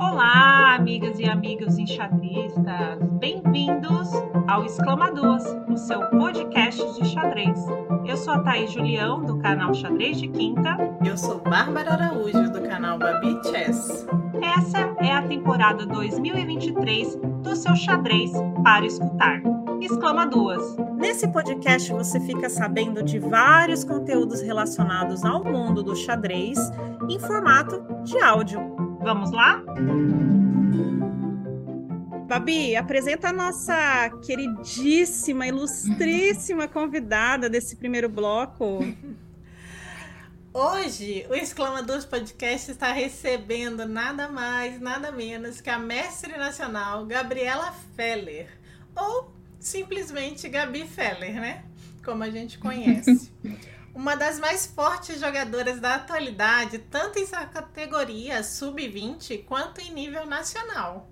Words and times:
Olá, 0.00 0.76
amigas 0.76 1.18
e 1.18 1.26
amigos 1.28 1.76
enxadristas! 1.76 2.98
Bem-vindos 3.20 4.08
ao 4.48 4.64
Exclama 4.64 5.12
Duas, 5.12 5.44
o 5.68 5.76
seu 5.76 6.00
podcast 6.08 6.98
de 6.98 7.06
xadrez. 7.06 7.58
Eu 8.06 8.16
sou 8.16 8.32
a 8.32 8.38
Thaís 8.38 8.72
Julião, 8.72 9.22
do 9.22 9.36
canal 9.40 9.74
Xadrez 9.74 10.18
de 10.18 10.28
Quinta. 10.28 10.74
Eu 11.04 11.18
sou 11.18 11.38
Bárbara 11.42 11.92
Araújo, 11.92 12.50
do 12.50 12.62
canal 12.62 12.98
Babi 12.98 13.38
Chess. 13.44 14.06
Essa 14.42 14.78
é 15.04 15.12
a 15.12 15.20
temporada 15.20 15.84
2023 15.84 17.16
do 17.42 17.54
seu 17.54 17.76
xadrez 17.76 18.32
para 18.64 18.86
escutar. 18.86 19.42
Exclama 19.82 20.26
Duas. 20.26 20.76
Nesse 20.96 21.28
podcast 21.28 21.92
você 21.92 22.18
fica 22.20 22.48
sabendo 22.48 23.02
de 23.02 23.18
vários 23.18 23.84
conteúdos 23.84 24.40
relacionados 24.40 25.24
ao 25.26 25.44
mundo 25.44 25.82
do 25.82 25.94
xadrez 25.94 26.58
em 27.08 27.18
formato 27.18 27.84
de 28.02 28.18
áudio. 28.18 28.69
Vamos 29.00 29.30
lá? 29.30 29.62
Babi, 32.28 32.76
apresenta 32.76 33.30
a 33.30 33.32
nossa 33.32 34.10
queridíssima, 34.24 35.46
ilustríssima 35.46 36.68
convidada 36.68 37.48
desse 37.48 37.76
primeiro 37.76 38.08
bloco. 38.08 38.80
Hoje, 40.52 41.26
o 41.30 41.34
Exclamadores 41.34 42.04
Podcast 42.04 42.70
está 42.70 42.92
recebendo 42.92 43.86
nada 43.86 44.28
mais, 44.28 44.78
nada 44.80 45.10
menos 45.10 45.60
que 45.60 45.70
a 45.70 45.78
mestre 45.78 46.36
nacional 46.36 47.06
Gabriela 47.06 47.72
Feller, 47.96 48.48
ou 48.94 49.32
simplesmente 49.58 50.48
Gabi 50.48 50.84
Feller, 50.84 51.40
né? 51.40 51.64
Como 52.04 52.22
a 52.22 52.30
gente 52.30 52.58
conhece. 52.58 53.32
uma 53.94 54.14
das 54.14 54.38
mais 54.38 54.66
fortes 54.66 55.20
jogadoras 55.20 55.80
da 55.80 55.96
atualidade, 55.96 56.78
tanto 56.78 57.18
em 57.18 57.26
sua 57.26 57.44
categoria 57.46 58.42
sub-20 58.42 59.44
quanto 59.44 59.80
em 59.80 59.92
nível 59.92 60.26
nacional. 60.26 61.08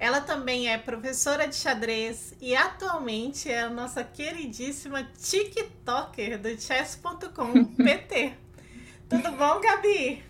Ela 0.00 0.20
também 0.20 0.68
é 0.68 0.78
professora 0.78 1.48
de 1.48 1.56
xadrez 1.56 2.34
e 2.40 2.54
atualmente 2.54 3.50
é 3.50 3.62
a 3.62 3.70
nossa 3.70 4.04
queridíssima 4.04 5.02
TikToker 5.02 6.40
do 6.40 6.60
chess.com 6.60 7.64
PT. 7.74 8.32
Tudo 9.08 9.32
bom, 9.32 9.60
Gabi? 9.60 10.22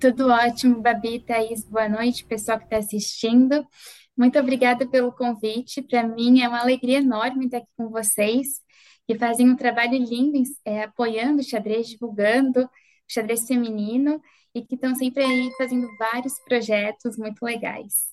Tudo 0.00 0.28
ótimo, 0.28 0.80
Babi, 0.80 1.20
Thaís. 1.20 1.64
Boa 1.64 1.88
noite, 1.88 2.24
pessoal 2.24 2.58
que 2.58 2.64
está 2.64 2.78
assistindo. 2.78 3.64
Muito 4.16 4.38
obrigada 4.38 4.86
pelo 4.86 5.12
convite. 5.12 5.82
Para 5.82 6.02
mim 6.02 6.40
é 6.40 6.48
uma 6.48 6.60
alegria 6.60 6.98
enorme 6.98 7.44
estar 7.44 7.58
aqui 7.58 7.68
com 7.76 7.88
vocês 7.88 8.60
que 9.08 9.18
fazem 9.18 9.48
um 9.48 9.56
trabalho 9.56 9.96
lindo 9.96 10.42
é, 10.66 10.82
apoiando 10.82 11.40
o 11.40 11.44
xadrez, 11.44 11.88
divulgando 11.88 12.64
o 12.64 12.68
xadrez 13.08 13.46
feminino 13.46 14.20
e 14.54 14.62
que 14.62 14.74
estão 14.74 14.94
sempre 14.94 15.24
aí 15.24 15.50
fazendo 15.56 15.88
vários 15.96 16.38
projetos 16.40 17.16
muito 17.16 17.42
legais. 17.42 18.08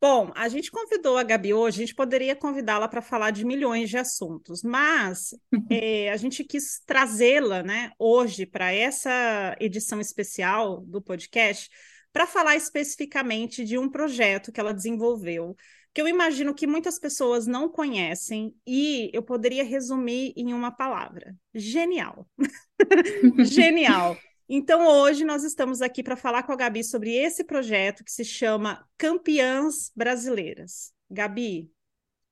Bom, 0.00 0.32
a 0.34 0.48
gente 0.48 0.70
convidou 0.70 1.18
a 1.18 1.22
Gabi 1.22 1.52
hoje, 1.52 1.82
a 1.82 1.86
gente 1.86 1.94
poderia 1.94 2.34
convidá-la 2.34 2.88
para 2.88 3.02
falar 3.02 3.32
de 3.32 3.44
milhões 3.44 3.90
de 3.90 3.98
assuntos, 3.98 4.62
mas 4.62 5.34
é, 5.70 6.10
a 6.10 6.16
gente 6.16 6.42
quis 6.42 6.80
trazê-la 6.86 7.62
né, 7.62 7.92
hoje 7.98 8.46
para 8.46 8.72
essa 8.72 9.54
edição 9.60 10.00
especial 10.00 10.80
do 10.80 11.02
podcast 11.02 11.68
para 12.14 12.26
falar 12.26 12.56
especificamente 12.56 13.62
de 13.62 13.76
um 13.76 13.90
projeto 13.90 14.50
que 14.50 14.58
ela 14.58 14.72
desenvolveu 14.72 15.54
que 15.96 16.02
eu 16.02 16.06
imagino 16.06 16.54
que 16.54 16.66
muitas 16.66 16.98
pessoas 16.98 17.46
não 17.46 17.70
conhecem 17.70 18.54
e 18.66 19.10
eu 19.14 19.22
poderia 19.22 19.64
resumir 19.64 20.34
em 20.36 20.52
uma 20.52 20.70
palavra: 20.70 21.34
genial. 21.54 22.28
genial. 23.46 24.14
Então, 24.46 24.86
hoje 24.86 25.24
nós 25.24 25.42
estamos 25.42 25.80
aqui 25.80 26.02
para 26.02 26.14
falar 26.14 26.42
com 26.42 26.52
a 26.52 26.56
Gabi 26.56 26.84
sobre 26.84 27.14
esse 27.14 27.44
projeto 27.44 28.04
que 28.04 28.12
se 28.12 28.26
chama 28.26 28.86
Campeãs 28.98 29.90
Brasileiras. 29.96 30.92
Gabi, 31.10 31.72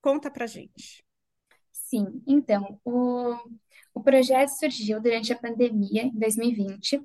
conta 0.03 0.31
para 0.31 0.47
gente. 0.47 1.03
Sim, 1.73 2.23
então, 2.27 2.79
o, 2.85 3.35
o 3.95 4.03
projeto 4.03 4.51
surgiu 4.51 5.01
durante 5.01 5.33
a 5.33 5.39
pandemia, 5.39 6.03
em 6.03 6.13
2020. 6.19 7.01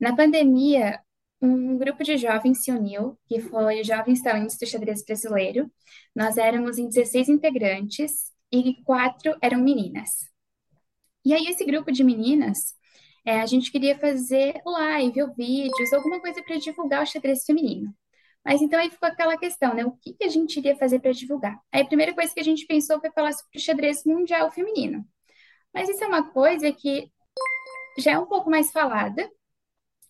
Na 0.00 0.16
pandemia, 0.16 1.02
um 1.40 1.78
grupo 1.78 2.02
de 2.02 2.16
jovens 2.16 2.64
se 2.64 2.72
uniu, 2.72 3.16
que 3.26 3.40
foi 3.40 3.84
Jovens 3.84 4.22
Talentos 4.22 4.56
do 4.58 4.66
Xadrez 4.66 5.04
Brasileiro. 5.04 5.70
Nós 6.14 6.36
éramos 6.36 6.78
em 6.78 6.88
16 6.88 7.28
integrantes 7.28 8.32
e 8.52 8.82
quatro 8.84 9.36
eram 9.40 9.60
meninas. 9.60 10.08
E 11.24 11.34
aí, 11.34 11.46
esse 11.46 11.64
grupo 11.64 11.92
de 11.92 12.02
meninas, 12.02 12.58
é, 13.24 13.40
a 13.40 13.46
gente 13.46 13.70
queria 13.70 13.98
fazer 13.98 14.60
live 14.64 15.22
ou 15.22 15.34
vídeos, 15.34 15.92
alguma 15.92 16.20
coisa 16.20 16.42
para 16.42 16.56
divulgar 16.56 17.02
o 17.02 17.06
xadrez 17.06 17.44
feminino. 17.44 17.94
Mas 18.44 18.62
então 18.62 18.80
aí 18.80 18.90
ficou 18.90 19.08
aquela 19.08 19.36
questão, 19.36 19.74
né? 19.74 19.84
O 19.84 19.92
que, 19.92 20.14
que 20.14 20.24
a 20.24 20.28
gente 20.28 20.56
iria 20.58 20.76
fazer 20.76 21.00
para 21.00 21.12
divulgar? 21.12 21.60
Aí 21.72 21.82
a 21.82 21.86
primeira 21.86 22.14
coisa 22.14 22.32
que 22.32 22.40
a 22.40 22.44
gente 22.44 22.66
pensou 22.66 23.00
foi 23.00 23.10
falar 23.10 23.32
sobre 23.32 23.58
o 23.58 23.60
xadrez 23.60 24.04
mundial 24.04 24.50
feminino. 24.50 25.04
Mas 25.74 25.88
isso 25.88 26.02
é 26.02 26.06
uma 26.06 26.30
coisa 26.32 26.72
que 26.72 27.10
já 27.98 28.12
é 28.12 28.18
um 28.18 28.26
pouco 28.26 28.50
mais 28.50 28.70
falada, 28.72 29.30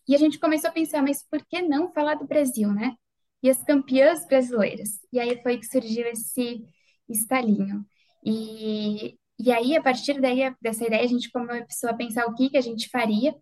e 0.08 0.14
a 0.14 0.18
gente 0.18 0.38
começou 0.38 0.70
a 0.70 0.72
pensar, 0.72 1.02
mas 1.02 1.22
por 1.22 1.44
que 1.44 1.60
não 1.60 1.92
falar 1.92 2.14
do 2.14 2.26
Brasil, 2.26 2.72
né? 2.72 2.94
E 3.42 3.50
as 3.50 3.62
campeãs 3.62 4.26
brasileiras. 4.26 4.98
E 5.12 5.20
aí 5.20 5.40
foi 5.42 5.58
que 5.58 5.66
surgiu 5.66 6.06
esse 6.06 6.64
estalinho. 7.06 7.84
E, 8.24 9.16
e 9.38 9.52
aí, 9.52 9.76
a 9.76 9.82
partir 9.82 10.18
daí, 10.18 10.52
dessa 10.62 10.86
ideia, 10.86 11.04
a 11.04 11.06
gente 11.06 11.30
começou 11.30 11.90
a 11.90 11.94
pensar 11.94 12.26
o 12.26 12.34
que, 12.34 12.48
que 12.48 12.56
a 12.56 12.62
gente 12.62 12.88
faria. 12.88 13.34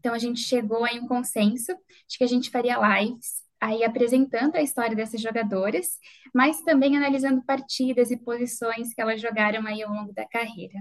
Então, 0.00 0.14
a 0.14 0.18
gente 0.18 0.40
chegou 0.40 0.84
a 0.84 0.92
um 0.92 1.06
consenso 1.06 1.72
de 2.08 2.16
que 2.16 2.24
a 2.24 2.26
gente 2.26 2.50
faria 2.50 2.78
lives, 2.78 3.44
aí 3.60 3.84
apresentando 3.84 4.56
a 4.56 4.62
história 4.62 4.96
dessas 4.96 5.20
jogadoras, 5.20 5.98
mas 6.34 6.62
também 6.62 6.96
analisando 6.96 7.44
partidas 7.44 8.10
e 8.10 8.16
posições 8.16 8.92
que 8.94 9.00
elas 9.00 9.20
jogaram 9.20 9.66
aí 9.66 9.82
ao 9.82 9.92
longo 9.92 10.12
da 10.12 10.26
carreira. 10.26 10.74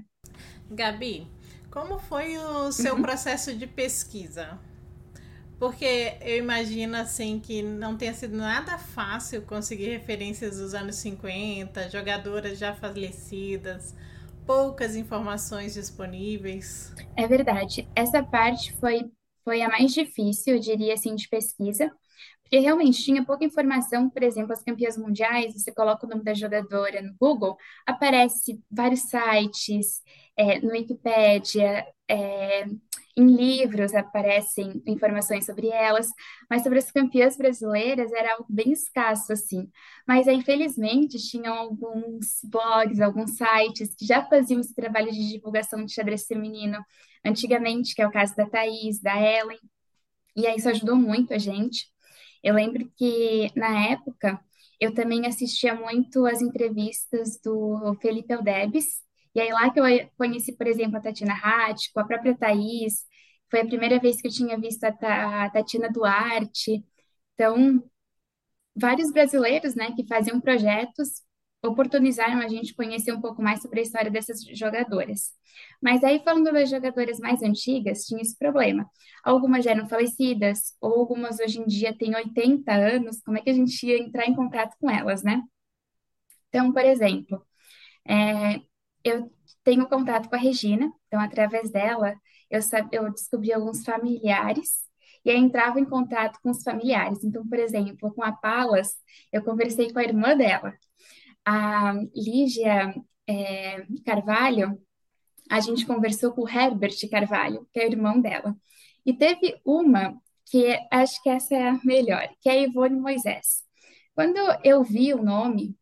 Gabi, 0.71 1.27
como 1.69 1.99
foi 1.99 2.37
o 2.37 2.71
seu 2.71 2.95
uhum. 2.95 3.01
processo 3.01 3.53
de 3.53 3.67
pesquisa? 3.67 4.59
Porque 5.63 6.17
eu 6.19 6.39
imagino 6.39 6.97
assim 6.97 7.39
que 7.39 7.63
não 7.63 7.95
tenha 7.95 8.13
sido 8.13 8.35
nada 8.35 8.77
fácil 8.77 9.43
conseguir 9.43 9.91
referências 9.91 10.57
dos 10.57 10.73
anos 10.73 10.97
50, 10.97 11.89
jogadoras 11.89 12.59
já 12.59 12.75
falecidas, 12.75 13.95
poucas 14.45 14.97
informações 14.97 15.73
disponíveis. 15.73 16.93
É 17.15 17.25
verdade. 17.25 17.87
Essa 17.95 18.21
parte 18.21 18.73
foi, 18.73 19.09
foi 19.45 19.61
a 19.61 19.69
mais 19.69 19.93
difícil, 19.93 20.55
eu 20.55 20.59
diria 20.59 20.95
assim, 20.95 21.15
de 21.15 21.29
pesquisa, 21.29 21.89
porque 22.41 22.59
realmente 22.59 23.01
tinha 23.01 23.23
pouca 23.23 23.45
informação, 23.45 24.09
por 24.09 24.21
exemplo, 24.21 24.51
as 24.51 24.61
campeãs 24.61 24.97
mundiais, 24.97 25.53
você 25.53 25.71
coloca 25.71 26.05
o 26.05 26.09
nome 26.09 26.25
da 26.25 26.33
jogadora 26.33 27.01
no 27.01 27.15
Google, 27.17 27.55
aparece 27.87 28.61
vários 28.69 29.03
sites, 29.03 30.01
é, 30.35 30.59
no 30.59 30.71
Wikipedia, 30.71 31.85
é, 32.09 32.65
em 33.15 33.27
livros 33.35 33.93
aparecem 33.93 34.81
informações 34.87 35.45
sobre 35.45 35.67
elas, 35.67 36.07
mas 36.49 36.63
sobre 36.63 36.79
as 36.79 36.91
campeãs 36.91 37.37
brasileiras 37.37 38.11
era 38.11 38.33
algo 38.33 38.45
bem 38.49 38.71
escasso, 38.71 39.33
assim. 39.33 39.69
Mas 40.07 40.27
aí, 40.27 40.41
felizmente, 40.43 41.17
tinham 41.19 41.53
alguns 41.53 42.39
blogs, 42.45 42.99
alguns 42.99 43.37
sites 43.37 43.95
que 43.95 44.05
já 44.05 44.25
faziam 44.27 44.59
esse 44.61 44.73
trabalho 44.73 45.11
de 45.11 45.29
divulgação 45.29 45.85
de 45.85 45.93
xadrez 45.93 46.25
feminino 46.25 46.83
antigamente, 47.25 47.95
que 47.95 48.01
é 48.01 48.07
o 48.07 48.11
caso 48.11 48.35
da 48.35 48.49
Thaís, 48.49 48.99
da 49.01 49.15
Ellen, 49.19 49.59
e 50.35 50.47
aí 50.47 50.55
isso 50.57 50.69
ajudou 50.69 50.95
muito 50.95 51.33
a 51.33 51.37
gente. 51.37 51.87
Eu 52.43 52.55
lembro 52.55 52.91
que, 52.97 53.51
na 53.55 53.89
época, 53.91 54.39
eu 54.79 54.93
também 54.93 55.25
assistia 55.27 55.73
muito 55.75 56.25
as 56.25 56.41
entrevistas 56.41 57.39
do 57.43 57.95
Felipe 58.01 58.33
Eldebes, 58.33 59.01
e 59.35 59.41
aí 59.41 59.51
lá 59.51 59.69
que 59.71 59.79
eu 59.79 59.85
conheci, 60.17 60.55
por 60.55 60.67
exemplo, 60.67 60.97
a 60.97 61.01
Tatiana 61.01 61.33
Hattico, 61.35 61.99
a 61.99 62.05
própria 62.05 62.35
Thaís, 62.37 63.05
foi 63.49 63.61
a 63.61 63.65
primeira 63.65 63.99
vez 63.99 64.21
que 64.21 64.27
eu 64.27 64.31
tinha 64.31 64.57
visto 64.59 64.83
a, 64.85 65.45
a 65.45 65.49
Tatiana 65.49 65.89
Duarte. 65.91 66.83
Então, 67.33 67.83
vários 68.75 69.11
brasileiros, 69.11 69.75
né, 69.75 69.91
que 69.95 70.05
faziam 70.07 70.39
projetos 70.41 71.23
oportunizaram 71.65 72.39
a 72.41 72.47
gente 72.49 72.75
conhecer 72.75 73.13
um 73.13 73.21
pouco 73.21 73.41
mais 73.41 73.61
sobre 73.61 73.79
a 73.79 73.83
história 73.83 74.11
dessas 74.11 74.43
jogadoras. 74.43 75.31
Mas 75.81 76.03
aí, 76.03 76.21
falando 76.23 76.51
das 76.51 76.69
jogadoras 76.69 77.19
mais 77.19 77.41
antigas, 77.41 78.05
tinha 78.05 78.21
esse 78.21 78.37
problema. 78.37 78.85
Algumas 79.23 79.63
já 79.63 79.71
eram 79.71 79.87
falecidas, 79.87 80.75
ou 80.81 80.93
algumas 80.99 81.39
hoje 81.39 81.59
em 81.59 81.65
dia 81.65 81.97
têm 81.97 82.15
80 82.15 82.73
anos, 82.73 83.21
como 83.23 83.37
é 83.37 83.41
que 83.41 83.49
a 83.49 83.53
gente 83.53 83.85
ia 83.87 83.97
entrar 83.97 84.25
em 84.27 84.35
contato 84.35 84.75
com 84.79 84.89
elas, 84.89 85.23
né? 85.23 85.41
Então, 86.49 86.71
por 86.71 86.85
exemplo, 86.85 87.45
é, 88.07 88.61
eu 89.03 89.31
tenho 89.63 89.87
contato 89.87 90.29
com 90.29 90.35
a 90.35 90.39
Regina, 90.39 90.91
então 91.07 91.19
através 91.19 91.71
dela 91.71 92.15
eu, 92.49 92.59
eu 92.91 93.11
descobri 93.11 93.51
alguns 93.53 93.83
familiares 93.83 94.83
e 95.25 95.31
aí 95.31 95.37
entrava 95.37 95.79
em 95.79 95.85
contato 95.85 96.39
com 96.41 96.51
os 96.51 96.63
familiares. 96.63 97.23
Então, 97.23 97.47
por 97.47 97.57
exemplo, 97.59 98.13
com 98.13 98.23
a 98.23 98.31
Palas, 98.31 98.95
eu 99.31 99.43
conversei 99.43 99.91
com 99.91 99.99
a 99.99 100.03
irmã 100.03 100.35
dela. 100.35 100.73
A 101.45 101.93
Lígia 102.15 102.93
é, 103.27 103.85
Carvalho, 104.05 104.77
a 105.49 105.59
gente 105.59 105.85
conversou 105.85 106.33
com 106.33 106.41
o 106.43 106.49
Herbert 106.49 106.95
Carvalho, 107.09 107.67
que 107.71 107.79
é 107.79 107.85
o 107.85 107.91
irmão 107.91 108.19
dela. 108.19 108.55
E 109.05 109.13
teve 109.13 109.59
uma 109.65 110.15
que 110.45 110.77
acho 110.91 111.21
que 111.23 111.29
essa 111.29 111.55
é 111.55 111.69
a 111.69 111.79
melhor, 111.83 112.29
que 112.41 112.49
é 112.49 112.53
a 112.53 112.57
Ivone 112.57 112.99
Moisés. 112.99 113.63
Quando 114.13 114.37
eu 114.63 114.83
vi 114.83 115.13
o 115.13 115.23
nome, 115.23 115.75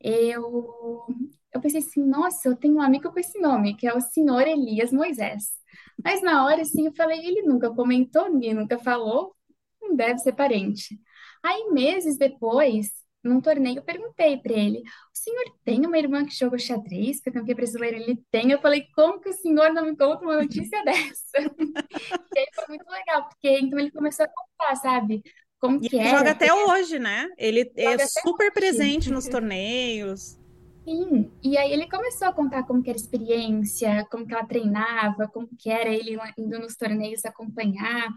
eu, 0.00 1.06
eu 1.54 1.60
pensei 1.60 1.80
assim, 1.80 2.02
nossa, 2.04 2.48
eu 2.48 2.56
tenho 2.56 2.74
um 2.76 2.82
amigo 2.82 3.10
com 3.10 3.18
esse 3.18 3.38
nome, 3.40 3.76
que 3.76 3.86
é 3.86 3.94
o 3.94 4.00
senhor 4.00 4.46
Elias 4.46 4.92
Moisés. 4.92 5.50
Mas 6.04 6.22
na 6.22 6.44
hora, 6.44 6.62
assim, 6.62 6.86
eu 6.86 6.94
falei, 6.94 7.18
ele 7.26 7.42
nunca 7.42 7.70
comentou, 7.72 8.30
ninguém 8.30 8.54
nunca 8.54 8.78
falou, 8.78 9.34
não 9.80 9.94
deve 9.96 10.18
ser 10.18 10.32
parente. 10.32 10.98
Aí, 11.42 11.70
meses 11.70 12.18
depois, 12.18 12.90
num 13.22 13.40
torneio, 13.40 13.78
eu 13.78 13.82
perguntei 13.82 14.36
para 14.38 14.52
ele: 14.54 14.80
o 14.80 14.82
senhor 15.12 15.44
tem 15.64 15.86
uma 15.86 15.98
irmã 15.98 16.24
que 16.24 16.34
joga 16.34 16.58
xadrez, 16.58 17.20
que 17.20 17.28
é 17.28 17.32
campeã 17.32 17.54
brasileira? 17.54 17.96
Ele 17.96 18.22
tem. 18.30 18.50
Eu 18.50 18.60
falei: 18.60 18.86
como 18.94 19.20
que 19.20 19.28
o 19.28 19.32
senhor 19.32 19.72
não 19.72 19.84
me 19.84 19.96
conta 19.96 20.22
uma 20.24 20.42
notícia 20.42 20.82
dessa? 20.84 21.38
e 22.34 22.38
aí 22.38 22.46
foi 22.54 22.66
muito 22.68 22.88
legal, 22.90 23.28
porque 23.28 23.48
então 23.58 23.78
ele 23.78 23.90
começou 23.90 24.26
a 24.26 24.28
contar, 24.28 24.76
sabe? 24.76 25.22
Como 25.58 25.80
que 25.80 25.96
ele 25.96 26.08
era. 26.08 26.18
joga 26.18 26.30
até 26.32 26.52
hoje, 26.52 26.98
né? 26.98 27.28
Ele 27.38 27.70
é 27.76 27.94
Joga 27.94 27.94
até 27.94 28.06
super 28.06 28.52
hoje. 28.52 28.54
presente 28.54 29.10
nos 29.10 29.26
torneios. 29.26 30.38
Sim, 30.88 31.32
e 31.42 31.58
aí 31.58 31.72
ele 31.72 31.88
começou 31.88 32.28
a 32.28 32.32
contar 32.32 32.62
como 32.64 32.80
que 32.80 32.88
era 32.90 32.96
a 32.98 33.02
experiência, 33.02 34.06
como 34.08 34.24
que 34.24 34.32
ela 34.32 34.46
treinava, 34.46 35.26
como 35.28 35.48
que 35.58 35.68
era 35.68 35.88
ele 35.90 36.16
indo 36.38 36.60
nos 36.60 36.76
torneios 36.76 37.24
acompanhar, 37.24 38.08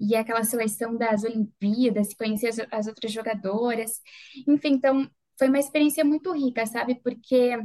e 0.00 0.16
aquela 0.16 0.42
seleção 0.42 0.96
das 0.96 1.22
Olimpíadas, 1.22 2.14
conhecer 2.14 2.48
as, 2.48 2.58
as 2.72 2.86
outras 2.86 3.12
jogadoras. 3.12 4.00
Enfim, 4.48 4.70
então 4.72 5.06
foi 5.38 5.48
uma 5.48 5.58
experiência 5.58 6.02
muito 6.02 6.32
rica, 6.32 6.64
sabe? 6.64 6.94
Porque 7.02 7.58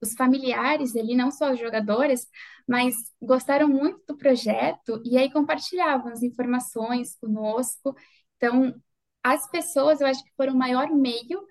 os 0.00 0.14
familiares 0.14 0.94
ali, 0.96 1.14
não 1.14 1.30
só 1.30 1.52
os 1.52 1.58
jogadores, 1.60 2.26
mas 2.68 2.94
gostaram 3.20 3.68
muito 3.68 4.04
do 4.06 4.16
projeto 4.16 5.00
e 5.04 5.16
aí 5.16 5.30
compartilhavam 5.32 6.12
as 6.12 6.22
informações 6.22 7.16
conosco. 7.16 7.94
Então, 8.36 8.74
as 9.22 9.48
pessoas, 9.50 10.00
eu 10.00 10.06
acho 10.06 10.22
que 10.24 10.32
foram 10.36 10.52
o 10.54 10.58
maior 10.58 10.90
meio 10.94 11.44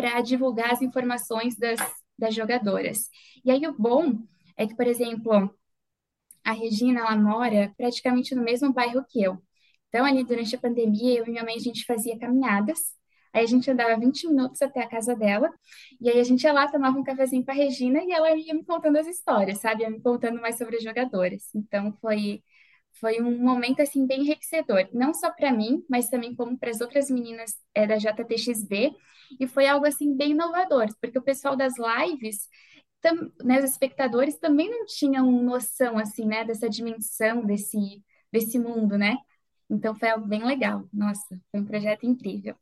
para 0.00 0.22
divulgar 0.22 0.72
as 0.72 0.80
informações 0.80 1.56
das, 1.56 1.78
das 2.18 2.34
jogadoras. 2.34 3.10
E 3.44 3.50
aí 3.50 3.66
o 3.66 3.76
bom 3.78 4.14
é 4.56 4.66
que, 4.66 4.74
por 4.74 4.86
exemplo, 4.86 5.54
a 6.42 6.52
Regina, 6.52 7.00
ela 7.00 7.16
mora 7.16 7.72
praticamente 7.76 8.34
no 8.34 8.42
mesmo 8.42 8.72
bairro 8.72 9.04
que 9.06 9.22
eu. 9.22 9.38
Então, 9.88 10.06
ali 10.06 10.24
durante 10.24 10.56
a 10.56 10.58
pandemia, 10.58 11.18
eu 11.18 11.26
e 11.26 11.30
minha 11.30 11.44
mãe, 11.44 11.54
a 11.56 11.58
gente 11.58 11.84
fazia 11.84 12.18
caminhadas. 12.18 12.78
Aí 13.32 13.44
a 13.44 13.46
gente 13.46 13.70
andava 13.70 14.00
20 14.00 14.26
minutos 14.28 14.62
até 14.62 14.82
a 14.82 14.88
casa 14.88 15.14
dela, 15.14 15.52
e 16.00 16.08
aí 16.08 16.18
a 16.18 16.24
gente 16.24 16.42
ia 16.42 16.52
lá, 16.52 16.66
tomava 16.66 16.98
um 16.98 17.04
cafezinho 17.04 17.44
com 17.44 17.50
a 17.52 17.54
Regina 17.54 18.02
e 18.02 18.10
ela 18.10 18.34
ia 18.36 18.54
me 18.54 18.64
contando 18.64 18.96
as 18.96 19.06
histórias, 19.06 19.58
sabe? 19.58 19.82
Ia 19.82 19.90
me 19.90 20.00
contando 20.00 20.40
mais 20.40 20.56
sobre 20.56 20.76
as 20.76 20.82
jogadoras. 20.82 21.54
Então 21.54 21.92
foi 22.00 22.42
foi 22.94 23.20
um 23.20 23.38
momento 23.42 23.80
assim 23.80 24.06
bem 24.06 24.20
enriquecedor, 24.22 24.88
não 24.92 25.14
só 25.14 25.30
para 25.32 25.52
mim, 25.52 25.84
mas 25.88 26.08
também 26.10 26.34
como 26.34 26.58
para 26.58 26.70
as 26.70 26.80
outras 26.80 27.10
meninas 27.10 27.54
é, 27.74 27.86
da 27.86 27.96
JTXB, 27.96 28.94
e 29.38 29.46
foi 29.46 29.66
algo 29.66 29.86
assim 29.86 30.16
bem 30.16 30.32
inovador, 30.32 30.88
porque 31.00 31.18
o 31.18 31.22
pessoal 31.22 31.56
das 31.56 31.74
lives 31.78 32.48
tam, 33.00 33.32
né, 33.42 33.58
os 33.58 33.70
espectadores 33.70 34.38
também 34.38 34.70
não 34.70 34.84
tinham 34.86 35.30
noção 35.42 35.98
assim, 35.98 36.26
né, 36.26 36.44
dessa 36.44 36.68
dimensão 36.68 37.44
desse 37.44 37.78
desse 38.32 38.58
mundo, 38.58 38.96
né? 38.96 39.16
Então 39.68 39.94
foi 39.94 40.08
algo 40.10 40.26
bem 40.26 40.44
legal. 40.44 40.88
Nossa, 40.92 41.40
foi 41.50 41.60
um 41.60 41.64
projeto 41.64 42.06
incrível. 42.06 42.56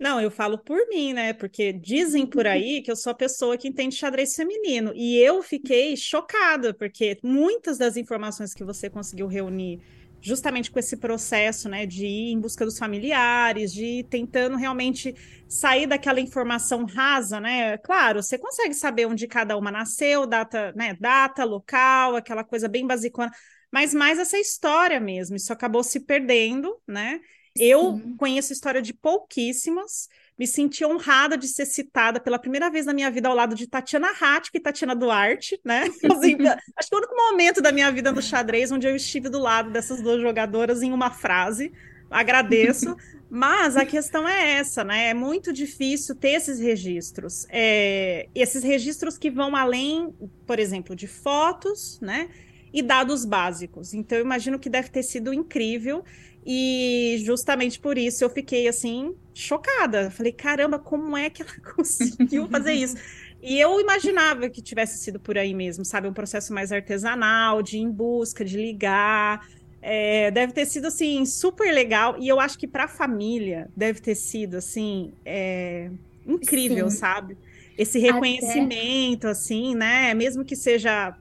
Não, 0.00 0.18
eu 0.20 0.30
falo 0.30 0.56
por 0.58 0.88
mim, 0.88 1.12
né? 1.12 1.32
Porque 1.34 1.72
dizem 1.74 2.26
por 2.26 2.46
aí 2.48 2.82
que 2.82 2.90
eu 2.90 2.96
sou 2.96 3.10
a 3.12 3.14
pessoa 3.14 3.58
que 3.58 3.68
entende 3.68 3.94
xadrez 3.96 4.34
feminino. 4.34 4.92
E 4.94 5.18
eu 5.18 5.42
fiquei 5.42 5.94
chocada, 5.96 6.72
porque 6.72 7.18
muitas 7.22 7.76
das 7.78 7.96
informações 7.98 8.54
que 8.54 8.64
você 8.64 8.88
conseguiu 8.88 9.26
reunir 9.26 9.80
justamente 10.22 10.70
com 10.70 10.78
esse 10.78 10.96
processo, 10.98 11.68
né, 11.68 11.86
de 11.86 12.04
ir 12.06 12.32
em 12.32 12.40
busca 12.40 12.64
dos 12.64 12.78
familiares, 12.78 13.72
de 13.72 13.84
ir 14.00 14.04
tentando 14.04 14.56
realmente 14.56 15.14
sair 15.48 15.86
daquela 15.86 16.20
informação 16.20 16.84
rasa, 16.84 17.40
né? 17.40 17.78
Claro, 17.78 18.22
você 18.22 18.38
consegue 18.38 18.74
saber 18.74 19.06
onde 19.06 19.26
cada 19.26 19.56
uma 19.56 19.70
nasceu, 19.70 20.26
data, 20.26 20.72
né, 20.76 20.94
data, 21.00 21.44
local, 21.44 22.16
aquela 22.16 22.44
coisa 22.44 22.68
bem 22.68 22.86
basicona, 22.86 23.30
mas 23.72 23.94
mais 23.94 24.18
essa 24.18 24.38
história 24.38 25.00
mesmo. 25.00 25.36
Isso 25.36 25.52
acabou 25.52 25.82
se 25.82 26.00
perdendo, 26.00 26.78
né? 26.86 27.20
Eu 27.60 27.96
Sim. 27.98 28.16
conheço 28.16 28.52
a 28.52 28.54
história 28.54 28.80
de 28.80 28.94
pouquíssimas, 28.94 30.08
me 30.38 30.46
senti 30.46 30.82
honrada 30.82 31.36
de 31.36 31.46
ser 31.46 31.66
citada 31.66 32.18
pela 32.18 32.38
primeira 32.38 32.70
vez 32.70 32.86
na 32.86 32.94
minha 32.94 33.10
vida 33.10 33.28
ao 33.28 33.34
lado 33.34 33.54
de 33.54 33.66
Tatiana 33.66 34.08
Hatk 34.18 34.48
e 34.54 34.60
Tatiana 34.60 34.96
Duarte, 34.96 35.60
né? 35.62 35.82
Assim, 36.10 36.36
acho 36.74 36.88
que 36.88 36.94
é 36.94 36.96
o 36.96 36.98
único 36.98 37.14
momento 37.14 37.60
da 37.60 37.70
minha 37.70 37.92
vida 37.92 38.10
no 38.10 38.22
xadrez 38.22 38.72
onde 38.72 38.86
eu 38.86 38.96
estive 38.96 39.28
do 39.28 39.38
lado 39.38 39.70
dessas 39.70 40.00
duas 40.00 40.22
jogadoras 40.22 40.82
em 40.82 40.90
uma 40.90 41.10
frase. 41.10 41.70
Agradeço. 42.10 42.96
Mas 43.28 43.76
a 43.76 43.84
questão 43.84 44.26
é 44.26 44.54
essa, 44.54 44.82
né? 44.82 45.10
É 45.10 45.14
muito 45.14 45.52
difícil 45.52 46.16
ter 46.16 46.30
esses 46.30 46.58
registros. 46.58 47.46
É, 47.50 48.26
esses 48.34 48.64
registros 48.64 49.16
que 49.16 49.30
vão 49.30 49.54
além, 49.54 50.12
por 50.46 50.58
exemplo, 50.58 50.96
de 50.96 51.06
fotos, 51.06 52.00
né? 52.00 52.28
E 52.72 52.82
dados 52.82 53.24
básicos. 53.24 53.94
Então, 53.94 54.18
eu 54.18 54.24
imagino 54.24 54.58
que 54.58 54.70
deve 54.70 54.90
ter 54.90 55.02
sido 55.02 55.32
incrível. 55.32 56.04
E 56.44 57.22
justamente 57.24 57.78
por 57.78 57.98
isso 57.98 58.24
eu 58.24 58.30
fiquei 58.30 58.66
assim, 58.66 59.14
chocada. 59.34 60.10
Falei, 60.10 60.32
caramba, 60.32 60.78
como 60.78 61.16
é 61.16 61.28
que 61.28 61.42
ela 61.42 61.52
conseguiu 61.74 62.48
fazer 62.48 62.72
isso? 62.72 62.96
E 63.42 63.58
eu 63.58 63.80
imaginava 63.80 64.48
que 64.50 64.60
tivesse 64.60 64.98
sido 64.98 65.18
por 65.18 65.38
aí 65.38 65.54
mesmo, 65.54 65.84
sabe? 65.84 66.08
Um 66.08 66.12
processo 66.12 66.52
mais 66.52 66.72
artesanal, 66.72 67.62
de 67.62 67.78
ir 67.78 67.80
em 67.80 67.90
busca, 67.90 68.44
de 68.44 68.56
ligar. 68.56 69.46
É, 69.82 70.30
deve 70.30 70.52
ter 70.52 70.66
sido 70.66 70.86
assim, 70.86 71.24
super 71.24 71.72
legal. 71.72 72.16
E 72.18 72.28
eu 72.28 72.38
acho 72.38 72.58
que 72.58 72.66
para 72.66 72.84
a 72.84 72.88
família 72.88 73.68
deve 73.74 74.00
ter 74.00 74.14
sido 74.14 74.56
assim, 74.56 75.12
é, 75.24 75.90
incrível, 76.26 76.90
Sim. 76.90 76.96
sabe? 76.98 77.38
Esse 77.78 77.98
Até 77.98 78.12
reconhecimento, 78.12 79.26
assim, 79.26 79.74
né? 79.74 80.12
Mesmo 80.12 80.44
que 80.44 80.54
seja 80.54 81.16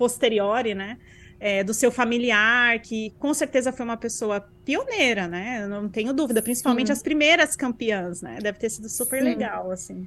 posteriori, 0.00 0.74
né? 0.74 0.98
é, 1.40 1.64
do 1.64 1.72
seu 1.72 1.90
familiar, 1.90 2.78
que 2.80 3.10
com 3.18 3.32
certeza 3.32 3.72
foi 3.72 3.84
uma 3.84 3.96
pessoa 3.96 4.46
pioneira, 4.64 5.26
né? 5.26 5.62
Eu 5.62 5.68
não 5.68 5.88
tenho 5.88 6.12
dúvida, 6.12 6.42
principalmente 6.42 6.88
sim, 6.88 6.92
as 6.92 7.02
primeiras 7.02 7.56
campeãs, 7.56 8.20
né? 8.20 8.38
Deve 8.42 8.58
ter 8.58 8.68
sido 8.68 8.88
super 8.90 9.22
sim. 9.22 9.24
legal, 9.24 9.70
assim. 9.70 10.06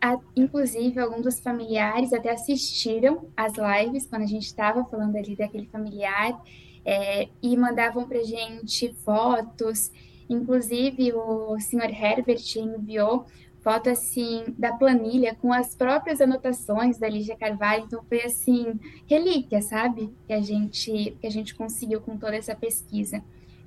A- 0.00 0.18
inclusive, 0.36 0.98
alguns 1.00 1.22
dos 1.22 1.40
familiares 1.40 2.12
até 2.12 2.30
assistiram 2.30 3.28
as 3.34 3.54
lives 3.56 4.06
quando 4.06 4.22
a 4.22 4.26
gente 4.26 4.44
estava 4.44 4.84
falando 4.84 5.16
ali 5.16 5.34
daquele 5.34 5.66
familiar, 5.66 6.38
é, 6.84 7.28
e 7.42 7.56
mandavam 7.56 8.06
pra 8.06 8.22
gente 8.22 8.94
fotos. 9.02 9.90
Inclusive, 10.28 11.12
o 11.14 11.58
senhor 11.58 11.90
Herbert 11.90 12.44
enviou 12.56 13.26
foto 13.62 13.90
assim 13.90 14.44
da 14.58 14.72
planilha 14.72 15.34
com 15.34 15.52
as 15.52 15.74
próprias 15.74 16.20
anotações 16.20 16.98
da 16.98 17.08
Lígia 17.08 17.36
Carvalho. 17.36 17.84
Então 17.84 18.02
foi 18.04 18.22
assim, 18.22 18.78
relíquia, 19.06 19.62
sabe? 19.62 20.12
Que 20.26 20.32
a 20.32 20.40
gente 20.40 21.16
que 21.20 21.26
a 21.26 21.30
gente 21.30 21.54
conseguiu 21.54 22.00
com 22.00 22.16
toda 22.16 22.36
essa 22.36 22.54
pesquisa. 22.54 23.22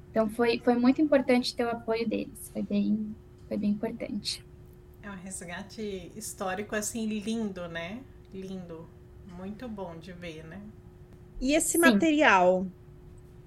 Então 0.10 0.30
foi, 0.30 0.60
foi 0.60 0.76
muito 0.76 1.02
importante 1.02 1.56
ter 1.56 1.66
o 1.66 1.70
apoio 1.70 2.08
deles. 2.08 2.50
Foi 2.52 2.62
bem, 2.62 3.16
foi 3.48 3.58
bem 3.58 3.72
importante. 3.72 4.46
É 5.02 5.10
um 5.10 5.16
resgate 5.16 6.12
histórico 6.16 6.76
assim 6.76 7.06
lindo, 7.08 7.68
né? 7.68 8.00
Lindo. 8.34 8.88
Muito 9.36 9.68
bom 9.68 9.98
de 9.98 10.14
ver, 10.14 10.44
né? 10.46 10.62
E 11.42 11.54
esse 11.54 11.74
Sim. 11.74 11.80
material, 11.80 12.68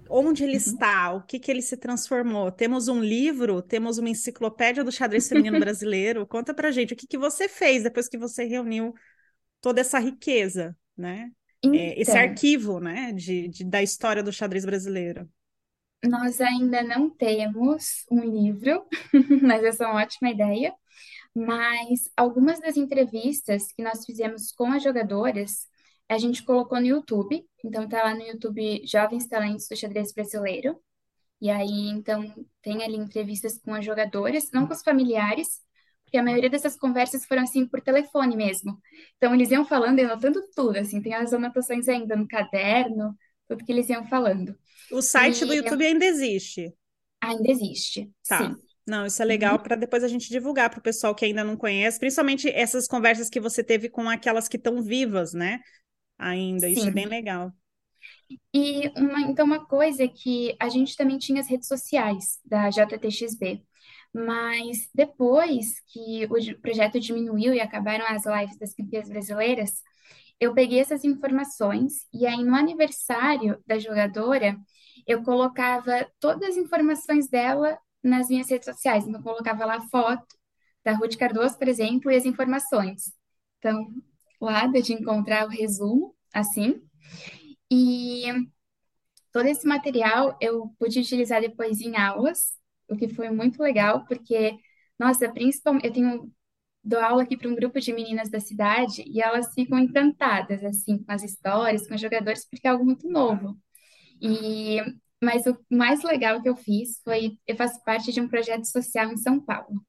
onde 0.09 0.45
ele 0.45 0.57
Uhum. 0.57 0.57
está? 0.57 1.13
O 1.13 1.23
que 1.25 1.39
que 1.39 1.51
ele 1.51 1.63
se 1.63 1.77
transformou? 1.77 2.51
Temos 2.53 2.89
um 2.89 3.01
livro, 3.03 3.63
temos 3.63 3.99
uma 3.99 4.09
enciclopédia 4.11 4.85
do 4.85 4.93
xadrez 4.93 5.29
feminino 5.29 5.59
brasileiro. 5.59 6.27
Conta 6.27 6.55
pra 6.55 6.71
gente, 6.71 6.95
o 6.95 6.97
que 6.97 7.07
que 7.07 7.19
você 7.19 7.49
fez 7.49 7.83
depois 7.85 8.09
que 8.09 8.19
você 8.19 8.45
reuniu 8.45 8.95
toda 9.61 9.81
essa 9.83 9.99
riqueza, 10.01 10.77
né? 10.97 11.31
É, 11.73 12.01
esse 12.01 12.17
Então, 12.17 12.19
arquivo, 12.19 12.81
né, 12.81 13.13
de, 13.13 13.49
de- 13.49 13.65
da 13.65 13.83
história 13.83 14.23
do 14.23 14.33
xadrez 14.33 14.65
brasileiro. 14.67 15.29
nós 16.05 16.41
ainda 16.41 16.83
não 16.83 17.11
temos 17.11 18.05
um 18.11 18.21
livro, 18.21 18.87
mas 19.43 19.65
essa 19.65 19.85
é 19.85 19.87
uma 19.89 20.03
ótima 20.03 20.31
ideia. 20.31 20.75
Mas 21.35 22.11
algumas 22.17 22.61
das 22.61 22.77
entrevistas 22.77 23.73
que 23.73 23.83
nós 23.83 24.05
fizemos 24.07 24.53
com 24.53 24.73
as 24.73 24.83
jogadoras, 24.83 25.69
a 26.09 26.19
gente 26.19 26.45
colocou 26.45 26.81
no 26.81 26.87
YouTube. 26.87 27.45
Então 27.65 27.89
tá 27.89 28.03
lá 28.05 28.15
no 28.15 28.23
YouTube 28.23 28.83
Jovens 28.87 29.27
Talentos 29.27 29.69
do 29.69 29.77
Xadrez 29.77 30.13
Brasileiro. 30.13 30.81
E 31.41 31.51
aí, 31.51 31.89
então, 31.91 32.35
tem 32.63 32.83
ali 32.83 32.97
entrevistas 32.97 33.59
com 33.61 33.75
as 33.75 33.85
jogadoras, 33.85 34.51
não 34.53 34.67
com 34.67 34.73
os 34.75 34.83
familiares, 34.83 35.61
porque 36.05 36.17
a 36.19 36.23
maioria 36.23 36.49
dessas 36.51 36.77
conversas 36.77 37.27
foram 37.27 37.43
assim 37.43 37.67
por 37.67 37.81
telefone 37.83 38.37
mesmo. 38.37 38.81
Então 39.17 39.35
eles 39.35 39.51
iam 39.51 39.65
falando 39.65 39.99
e 39.99 40.05
anotando 40.05 40.41
tudo, 40.55 40.79
assim, 40.79 41.03
tem 41.03 41.15
as 41.15 41.33
anotações 41.33 41.89
ainda 41.89 42.17
no 42.17 42.27
caderno, 42.29 43.17
tudo 43.49 43.65
que 43.65 43.73
eles 43.73 43.89
iam 43.91 44.05
falando. 44.07 44.57
O 44.91 45.01
site 45.01 45.45
do 45.47 45.55
E 45.55 45.55
YouTube 45.55 45.87
ainda 45.87 46.05
existe. 46.05 46.75
ainda 47.21 47.51
existe, 47.51 48.11
Tá. 48.27 48.51
sim. 48.51 48.57
Não, 48.87 49.05
isso 49.07 49.21
é 49.21 49.25
legal 49.25 49.59
Uhum. 49.59 49.63
para 49.63 49.75
depois 49.77 50.05
a 50.05 50.09
gente 50.09 50.29
divulgar 50.29 50.71
para 50.71 50.79
o 50.79 50.83
pessoal 50.83 51.15
que 51.15 51.25
ainda 51.25 51.43
não 51.45 51.57
conhece, 51.57 51.99
principalmente 51.99 52.49
essas 52.49 52.87
conversas 52.87 53.29
que 53.29 53.41
você 53.41 53.63
teve 53.65 53.89
com 53.89 54.09
aquelas 54.09 54.49
que 54.49 54.57
estão 54.57 54.81
vivas, 54.83 55.33
né? 55.33 55.61
Ainda. 56.19 56.69
Isso 56.69 56.89
é 56.89 56.91
bem 56.91 57.05
Sim. 57.05 57.11
legal. 57.11 57.53
E 58.53 58.89
uma, 58.97 59.21
então 59.23 59.47
uma 59.47 59.65
coisa 59.67 60.05
é 60.05 60.09
que 60.09 60.57
a 60.61 60.69
gente 60.69 60.97
também 60.97 61.19
tinha 61.19 61.41
as 61.41 61.49
redes 61.49 61.69
sociais 61.69 62.41
da 62.45 62.71
JTXB, 62.71 63.63
mas 64.13 64.89
depois 64.95 65.81
que 65.93 66.25
o 66.27 66.61
projeto 66.61 66.99
diminuiu 66.99 67.55
e 67.55 67.61
acabaram 67.61 68.05
as 68.07 68.25
lives 68.27 68.59
das 68.59 68.75
campeãs 68.75 69.09
brasileiras, 69.09 69.83
eu 70.41 70.55
peguei 70.55 70.81
essas 70.81 71.05
informações 71.05 72.07
e 72.13 72.27
aí 72.27 72.43
no 72.43 72.55
aniversário 72.55 73.63
da 73.67 73.79
jogadora, 73.79 74.57
eu 75.07 75.23
colocava 75.23 76.07
todas 76.21 76.51
as 76.51 76.57
informações 76.57 77.29
dela 77.29 77.79
nas 78.03 78.29
minhas 78.29 78.51
redes 78.51 78.67
sociais. 78.67 79.07
Então, 79.07 79.21
eu 79.21 79.25
colocava 79.25 79.65
lá 79.65 79.77
a 79.77 79.89
foto 79.89 80.27
da 80.85 80.93
Ruth 80.93 81.17
Cardoso, 81.17 81.59
por 81.59 81.69
exemplo, 81.69 82.11
e 82.11 82.17
as 82.17 82.25
informações. 82.25 83.13
Então, 83.59 83.87
lá 84.41 84.67
dá 84.67 84.81
de 84.81 84.93
encontrar 84.93 85.47
o 85.47 85.51
resumo, 85.51 86.15
assim. 86.33 86.83
E 87.71 88.25
todo 89.33 89.47
esse 89.47 89.67
material 89.67 90.37
eu 90.41 90.75
pude 90.79 91.01
utilizar 91.01 91.41
depois 91.41 91.81
em 91.81 91.97
aulas, 91.97 92.55
o 92.89 92.97
que 92.97 93.09
foi 93.09 93.31
muito 93.31 93.63
legal, 93.63 94.05
porque, 94.07 94.57
nossa, 94.99 95.31
principalmente, 95.33 95.87
eu 95.87 95.93
tenho 95.93 96.33
dou 96.87 97.01
aula 97.01 97.25
aqui 97.25 97.37
para 97.37 97.49
um 97.49 97.55
grupo 97.55 97.81
de 97.81 97.93
meninas 97.93 98.31
da 98.31 98.39
cidade 98.41 99.03
e 99.07 99.21
elas 99.21 99.53
ficam 99.55 99.79
encantadas, 99.79 100.65
assim, 100.65 101.03
com 101.03 101.13
as 101.13 101.25
histórias, 101.25 101.87
com 101.89 101.95
os 101.97 102.01
jogadores, 102.01 102.49
porque 102.49 102.67
é 102.69 102.71
algo 102.71 102.85
muito 102.85 103.09
novo. 103.09 103.59
E, 104.23 104.79
mas 105.23 105.47
o 105.47 105.59
mais 105.71 106.03
legal 106.05 106.43
que 106.43 106.49
eu 106.49 106.57
fiz 106.57 107.01
foi, 107.05 107.39
eu 107.47 107.57
faço 107.57 107.83
parte 107.85 108.13
de 108.13 108.21
um 108.21 108.29
projeto 108.29 108.65
social 108.67 109.11
em 109.13 109.17
São 109.17 109.41
Paulo. 109.41 109.85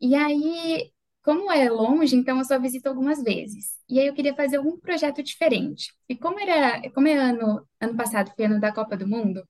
E 0.00 0.14
aí, 0.16 0.91
como 1.22 1.50
é 1.52 1.70
longe, 1.70 2.16
então 2.16 2.38
eu 2.38 2.44
só 2.44 2.58
visito 2.58 2.88
algumas 2.88 3.22
vezes. 3.22 3.78
E 3.88 3.98
aí 4.00 4.06
eu 4.06 4.14
queria 4.14 4.34
fazer 4.34 4.56
algum 4.56 4.78
projeto 4.78 5.22
diferente. 5.22 5.92
E 6.08 6.16
como 6.16 6.38
era, 6.40 6.90
como 6.92 7.08
é 7.08 7.14
ano, 7.14 7.66
ano 7.80 7.96
passado 7.96 8.32
foi 8.34 8.46
ano 8.46 8.60
da 8.60 8.72
Copa 8.72 8.96
do 8.96 9.06
Mundo, 9.06 9.42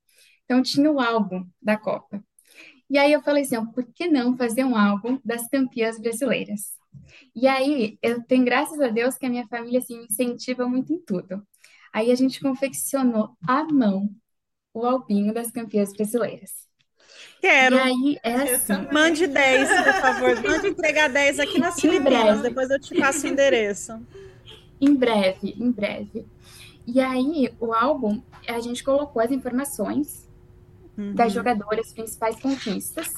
então 0.44 0.62
tinha 0.62 0.90
o 0.90 1.00
álbum 1.00 1.46
da 1.60 1.76
Copa. 1.78 2.22
E 2.90 2.98
aí 2.98 3.12
eu 3.12 3.22
falei 3.22 3.42
assim, 3.42 3.64
por 3.72 3.84
que 3.94 4.08
não 4.08 4.36
fazer 4.36 4.64
um 4.64 4.76
álbum 4.76 5.18
das 5.24 5.48
campeãs 5.48 5.98
brasileiras? 5.98 6.72
E 7.34 7.46
aí 7.48 7.98
eu 8.02 8.22
tenho 8.24 8.44
graças 8.44 8.80
a 8.80 8.88
Deus 8.88 9.16
que 9.16 9.26
a 9.26 9.30
minha 9.30 9.46
família 9.48 9.78
assim, 9.78 10.04
incentiva 10.04 10.68
muito 10.68 10.92
em 10.92 11.00
tudo. 11.00 11.46
Aí 11.92 12.10
a 12.10 12.14
gente 12.14 12.40
confeccionou 12.40 13.36
à 13.46 13.64
mão 13.64 14.10
o 14.74 14.84
albinho 14.86 15.32
das 15.34 15.50
campeãs 15.50 15.92
brasileiras. 15.92 16.68
Quero. 17.40 17.76
E 17.76 17.78
aí 17.78 18.18
é 18.22 18.34
assim. 18.54 18.86
Mande 18.92 19.26
10, 19.26 19.68
por 19.68 19.94
favor. 19.94 20.42
Mande 20.42 20.68
entregar 20.68 21.08
10 21.08 21.40
aqui 21.40 21.58
nas 21.58 21.80
Filipinas. 21.80 22.40
Depois 22.40 22.70
eu 22.70 22.80
te 22.80 22.94
passo 22.94 23.26
o 23.26 23.28
endereço. 23.28 24.00
Em 24.80 24.94
breve, 24.94 25.54
em 25.58 25.70
breve. 25.70 26.26
E 26.86 27.00
aí, 27.00 27.52
o 27.60 27.72
álbum, 27.72 28.20
a 28.48 28.60
gente 28.60 28.82
colocou 28.82 29.22
as 29.22 29.30
informações 29.30 30.28
uhum. 30.98 31.14
das 31.14 31.32
jogadoras, 31.32 31.92
principais 31.92 32.40
conquistas. 32.40 33.14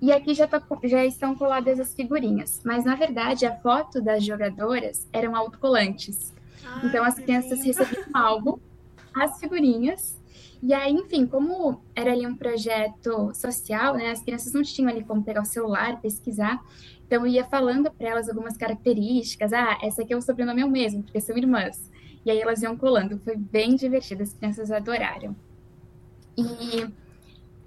E 0.00 0.12
aqui 0.12 0.32
já, 0.32 0.46
tá, 0.46 0.62
já 0.84 1.04
estão 1.04 1.34
coladas 1.34 1.80
as 1.80 1.92
figurinhas. 1.94 2.60
Mas, 2.64 2.84
na 2.84 2.94
verdade, 2.94 3.46
a 3.46 3.56
foto 3.56 4.00
das 4.00 4.24
jogadoras 4.24 5.08
eram 5.12 5.34
autocolantes. 5.34 6.32
Ai, 6.64 6.86
então, 6.86 7.04
as 7.04 7.14
crianças 7.14 7.58
lindo. 7.58 7.78
recebiam 7.78 8.06
o 8.14 8.16
álbum, 8.16 8.58
as 9.14 9.40
figurinhas. 9.40 10.17
E 10.62 10.74
aí, 10.74 10.92
enfim, 10.92 11.26
como 11.26 11.82
era 11.94 12.12
ali 12.12 12.26
um 12.26 12.36
projeto 12.36 13.32
social, 13.34 13.94
né? 13.94 14.10
As 14.10 14.22
crianças 14.22 14.52
não 14.52 14.62
tinham 14.62 14.90
ali 14.90 15.04
como 15.04 15.22
pegar 15.22 15.42
o 15.42 15.44
celular, 15.44 16.00
pesquisar. 16.00 16.60
Então, 17.06 17.24
eu 17.24 17.32
ia 17.32 17.44
falando 17.44 17.90
para 17.90 18.08
elas 18.08 18.28
algumas 18.28 18.56
características. 18.56 19.52
Ah, 19.52 19.78
essa 19.82 20.02
aqui 20.02 20.12
é 20.12 20.16
o 20.16 20.22
sobrenome 20.22 20.60
eu 20.60 20.68
mesmo, 20.68 21.02
porque 21.02 21.20
são 21.20 21.36
irmãs. 21.36 21.90
E 22.26 22.30
aí 22.30 22.40
elas 22.40 22.62
iam 22.62 22.76
colando. 22.76 23.18
Foi 23.20 23.36
bem 23.36 23.76
divertido, 23.76 24.22
as 24.22 24.34
crianças 24.34 24.70
adoraram. 24.70 25.34
E 26.36 26.88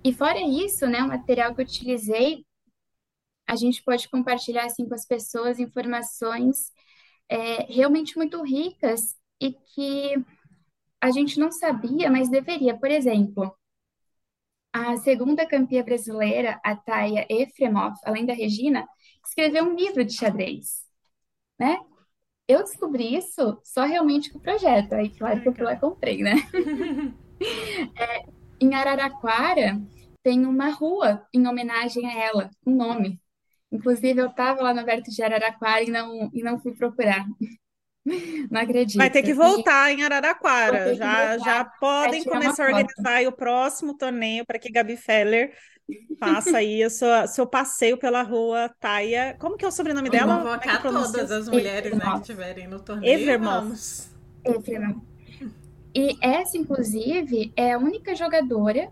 e 0.04 0.12
fora 0.14 0.40
isso, 0.42 0.88
né, 0.88 1.04
o 1.04 1.08
material 1.08 1.54
que 1.54 1.62
eu 1.62 1.66
utilizei, 1.66 2.44
a 3.48 3.56
gente 3.56 3.84
pode 3.84 4.10
compartilhar 4.10 4.66
assim 4.66 4.88
com 4.88 4.96
as 4.96 5.06
pessoas 5.06 5.60
informações 5.60 6.72
é, 7.30 7.64
realmente 7.72 8.18
muito 8.18 8.42
ricas 8.44 9.16
e 9.40 9.54
que 9.54 10.16
a 11.02 11.12
gente 11.12 11.40
não 11.40 11.52
sabia, 11.52 12.10
mas 12.10 12.30
deveria. 12.30 12.78
Por 12.78 12.92
exemplo, 12.92 13.52
a 14.72 14.96
segunda 14.98 15.46
campeã 15.46 15.84
brasileira, 15.84 16.60
a 16.64 16.76
Taya 16.76 17.26
Efremov, 17.30 17.96
além 18.06 18.26
da 18.26 18.34
Regina, 18.34 18.88
escreveu 19.26 19.66
um 19.66 19.76
livro 19.76 20.06
de 20.06 20.14
xadrez, 20.14 20.86
né? 21.60 21.80
Eu 22.48 22.64
descobri 22.64 23.16
isso 23.16 23.60
só 23.64 23.86
realmente 23.86 24.32
com 24.32 24.40
o 24.40 24.42
projeto. 24.42 24.94
Aí, 24.94 25.10
claro 25.10 25.42
que 25.42 25.48
eu 25.48 25.54
fui 25.54 25.64
lá 25.64 25.76
comprei, 25.76 26.22
né? 26.22 26.34
é, 27.98 28.26
em 28.60 28.76
Araraquara, 28.76 29.82
tem 30.24 30.46
uma 30.46 30.70
rua 30.70 31.26
em 31.34 31.48
homenagem 31.48 32.06
a 32.06 32.14
ela, 32.14 32.50
um 32.66 32.76
nome. 32.76 33.20
Inclusive, 33.72 34.22
eu 34.22 34.28
estava 34.28 34.62
lá 34.62 34.74
no 34.74 34.82
Alberto 34.82 35.10
de 35.10 35.24
Araraquara 35.24 35.84
e 35.84 35.90
não, 35.90 36.30
e 36.34 36.44
não 36.44 36.60
fui 36.60 36.74
procurar. 36.76 37.26
Não 38.50 38.62
acredito. 38.62 38.98
Vai 38.98 39.10
ter 39.10 39.22
que 39.22 39.34
voltar 39.34 39.92
e... 39.92 39.96
em 39.96 40.04
Araraquara. 40.04 40.96
Já, 40.96 41.36
voltar. 41.36 41.46
já 41.46 41.66
podem 41.66 42.24
começar 42.24 42.64
a 42.64 42.68
organizar 42.68 43.28
o 43.28 43.32
próximo 43.32 43.96
torneio 43.96 44.46
para 44.46 44.58
que 44.58 44.72
Gabi 44.72 44.98
Feller 44.98 45.54
faça 46.20 46.58
aí 46.58 46.86
o 46.86 46.90
seu, 46.90 47.28
seu 47.28 47.46
passeio 47.46 47.98
pela 47.98 48.24
rua 48.24 48.74
Taia. 48.80 49.36
Como 49.40 49.58
que 49.58 49.66
é 49.66 49.68
o 49.68 49.72
sobrenome 49.72 50.10
dela? 50.10 50.36
Vou 50.36 50.46
convocar 50.46 50.76
é 50.76 50.82
todas 50.82 51.32
as 51.32 51.48
mulheres 51.48 51.94
né, 51.98 52.06
que 52.06 52.18
estiverem 52.18 52.68
no 52.68 52.80
torneio. 52.80 53.14
Evermouth. 53.14 54.10
Evermouth. 54.44 55.02
E 55.94 56.18
essa, 56.22 56.58
inclusive, 56.58 57.52
é 57.56 57.74
a 57.74 57.78
única 57.78 58.16
jogadora 58.16 58.90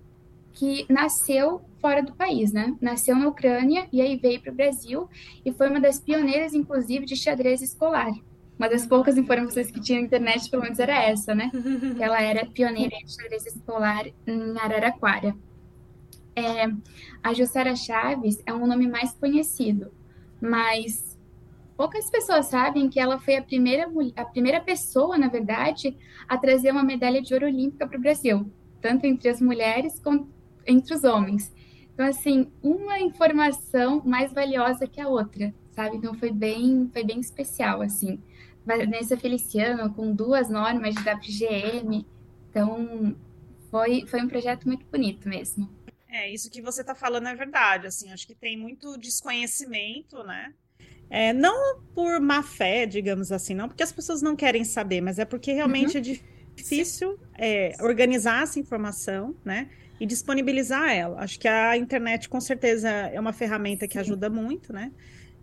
que 0.52 0.86
nasceu 0.90 1.62
fora 1.80 2.04
do 2.04 2.14
país, 2.14 2.52
né? 2.52 2.76
Nasceu 2.82 3.16
na 3.16 3.28
Ucrânia 3.28 3.88
e 3.94 4.02
aí 4.02 4.18
veio 4.18 4.42
para 4.42 4.52
o 4.52 4.56
Brasil 4.56 5.10
e 5.46 5.54
foi 5.54 5.70
uma 5.70 5.80
das 5.80 6.00
pioneiras, 6.00 6.54
inclusive, 6.54 7.06
de 7.06 7.16
xadrez 7.16 7.62
escolar. 7.62 8.12
Uma 8.60 8.68
das 8.68 8.86
poucas 8.86 9.18
informações 9.18 9.72
que 9.72 9.80
tinha 9.80 10.00
na 10.00 10.06
internet, 10.06 10.50
pelo 10.50 10.64
menos, 10.64 10.78
era 10.80 11.02
essa, 11.02 11.34
né? 11.34 11.50
Ela 11.98 12.22
era 12.22 12.46
pioneira 12.46 12.98
de 13.06 13.14
xadrez 13.14 13.46
escolar 13.46 14.06
em 14.28 14.60
Araraquara. 14.60 15.34
É, 16.36 16.66
a 17.24 17.34
Jussara 17.34 17.74
Chaves 17.74 18.44
é 18.46 18.54
um 18.54 18.68
nome 18.68 18.86
mais 18.86 19.14
conhecido, 19.14 19.92
mas 20.42 21.18
poucas 21.78 22.10
pessoas 22.10 22.48
sabem 22.48 22.90
que 22.90 23.00
ela 23.00 23.18
foi 23.18 23.38
a 23.38 23.42
primeira, 23.42 23.90
a 24.18 24.26
primeira 24.26 24.60
pessoa, 24.60 25.18
na 25.18 25.30
verdade, 25.30 25.96
a 26.28 26.38
trazer 26.38 26.72
uma 26.72 26.84
medalha 26.84 27.22
de 27.22 27.34
ouro 27.34 27.46
olímpica 27.46 27.88
para 27.88 27.98
o 27.98 28.02
Brasil, 28.02 28.52
tanto 28.82 29.06
entre 29.06 29.30
as 29.30 29.42
mulheres 29.42 30.02
entre 30.68 30.94
os 30.94 31.04
homens. 31.06 31.54
Então, 31.94 32.06
assim, 32.06 32.52
uma 32.62 33.00
informação 33.00 34.02
mais 34.06 34.34
valiosa 34.34 34.88
que 34.88 35.02
a 35.02 35.08
outra, 35.08 35.54
sabe? 35.72 35.98
Então, 35.98 36.14
foi 36.14 36.32
bem, 36.32 36.90
foi 36.94 37.04
bem 37.04 37.20
especial, 37.20 37.82
assim. 37.82 38.22
Vanessa 38.66 39.18
Feliciano, 39.18 39.94
com 39.94 40.14
duas 40.14 40.50
normas 40.50 40.96
de 40.96 41.02
WGM. 41.02 42.06
Então, 42.50 43.16
foi, 43.70 44.06
foi 44.08 44.22
um 44.22 44.28
projeto 44.28 44.68
muito 44.68 44.86
bonito 44.86 45.28
mesmo. 45.28 45.70
É, 46.08 46.32
isso 46.32 46.50
que 46.50 46.62
você 46.62 46.82
está 46.82 46.96
falando 46.96 47.28
é 47.28 47.36
verdade, 47.36 47.88
assim, 47.88 48.12
acho 48.12 48.26
que 48.26 48.34
tem 48.34 48.58
muito 48.58 48.98
desconhecimento, 48.98 50.24
né? 50.24 50.54
É, 51.10 51.34
não 51.34 51.80
por 51.94 52.20
má 52.20 52.42
fé, 52.42 52.86
digamos 52.86 53.32
assim, 53.32 53.54
não 53.54 53.68
porque 53.68 53.84
as 53.84 53.92
pessoas 53.92 54.22
não 54.22 54.36
querem 54.36 54.64
saber, 54.64 55.02
mas 55.02 55.20
é 55.20 55.26
porque 55.26 55.52
realmente 55.54 55.98
uhum. 55.98 56.04
é 56.04 56.20
difícil 56.56 57.20
é, 57.38 57.76
organizar 57.80 58.44
essa 58.44 58.60
informação, 58.60 59.36
né? 59.46 59.70
e 60.00 60.06
disponibilizar 60.06 60.92
ela. 60.92 61.20
Acho 61.20 61.40
que 61.40 61.48
a 61.48 61.76
internet 61.76 62.30
com 62.30 62.40
certeza 62.40 62.90
é 62.90 63.20
uma 63.20 63.34
ferramenta 63.34 63.88
que 63.88 64.00
ajuda 64.00 64.30
muito, 64.30 64.72
né? 64.72 64.92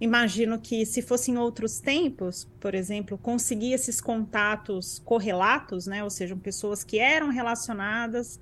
Imagino 0.01 0.59
que 0.59 0.85
se 0.85 1.01
fossem 1.01 1.39
outros 1.39 1.81
tempos, 1.81 2.47
por 2.61 2.75
exemplo, 2.75 3.17
conseguir 3.17 3.73
esses 3.73 4.01
contatos 4.01 5.01
correlatos, 5.05 5.87
né? 5.87 6.05
Ou 6.05 6.11
sejam, 6.11 6.39
pessoas 6.39 6.85
que 6.85 6.99
eram 6.99 7.31
relacionadas, 7.31 8.39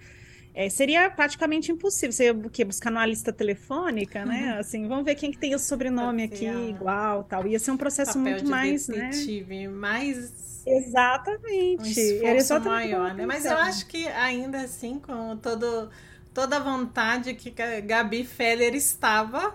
é, 0.53 0.69
seria 0.69 1.09
praticamente 1.11 1.71
impossível. 1.71 2.13
Você 2.13 2.31
o 2.31 2.51
quê? 2.51 2.65
buscar 2.65 2.91
numa 2.91 3.07
lista 3.07 3.33
telefônica, 3.33 4.25
né? 4.25 4.55
Uhum. 4.55 4.59
Assim, 4.59 4.89
vamos 4.89 5.05
ver 5.05 5.15
quem 5.15 5.31
que 5.31 5.39
tem 5.39 5.55
o 5.55 5.59
sobrenome 5.59 6.25
aqui 6.25 6.47
igual, 6.47 7.23
tal. 7.25 7.47
Ia 7.47 7.59
ser 7.59 7.71
um 7.71 7.77
processo 7.77 8.15
Papel 8.19 8.33
muito 8.33 8.49
mais, 8.49 8.89
né? 8.89 9.11
detetive, 9.11 9.67
né? 9.67 9.69
mais 9.69 10.55
Exatamente. 10.67 11.83
Um 11.83 12.37
esforço 12.37 12.61
maior, 12.69 13.15
né? 13.15 13.27
Mas 13.27 13.45
eu 13.45 13.57
acho 13.57 13.87
que 13.87 14.07
ainda 14.09 14.63
assim, 14.63 14.99
com 14.99 15.37
todo, 15.37 15.91
toda 16.33 16.57
a 16.57 16.61
vontade 16.61 17.35
que 17.35 17.51
Gabi 17.83 18.25
Feller 18.25 18.75
estava, 18.75 19.55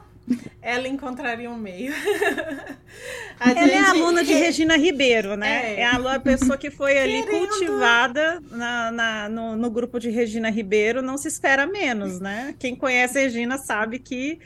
ela 0.62 0.88
encontraria 0.88 1.50
um 1.50 1.57
meio. 1.57 1.93
ela 3.39 3.67
gente... 3.67 3.71
é 3.71 3.79
aluna 3.79 4.24
de 4.24 4.33
Regina 4.33 4.77
Ribeiro, 4.77 5.36
né? 5.36 5.75
É, 5.75 5.79
é 5.81 5.86
a 5.86 6.19
pessoa 6.19 6.57
que 6.57 6.69
foi 6.69 6.98
ali 6.98 7.24
Querendo... 7.24 7.48
cultivada 7.48 8.41
na, 8.51 8.91
na 8.91 9.29
no, 9.29 9.55
no, 9.55 9.69
grupo 9.69 10.00
de 10.00 10.09
Regina 10.09 10.50
Ribeiro, 10.50 11.01
não 11.01 11.17
se 11.17 11.27
espera 11.27 11.65
menos, 11.65 12.19
né? 12.19 12.55
Quem 12.59 12.75
conhece 12.75 13.19
Regina 13.19 13.57
sabe 13.57 14.00
que 14.00 14.39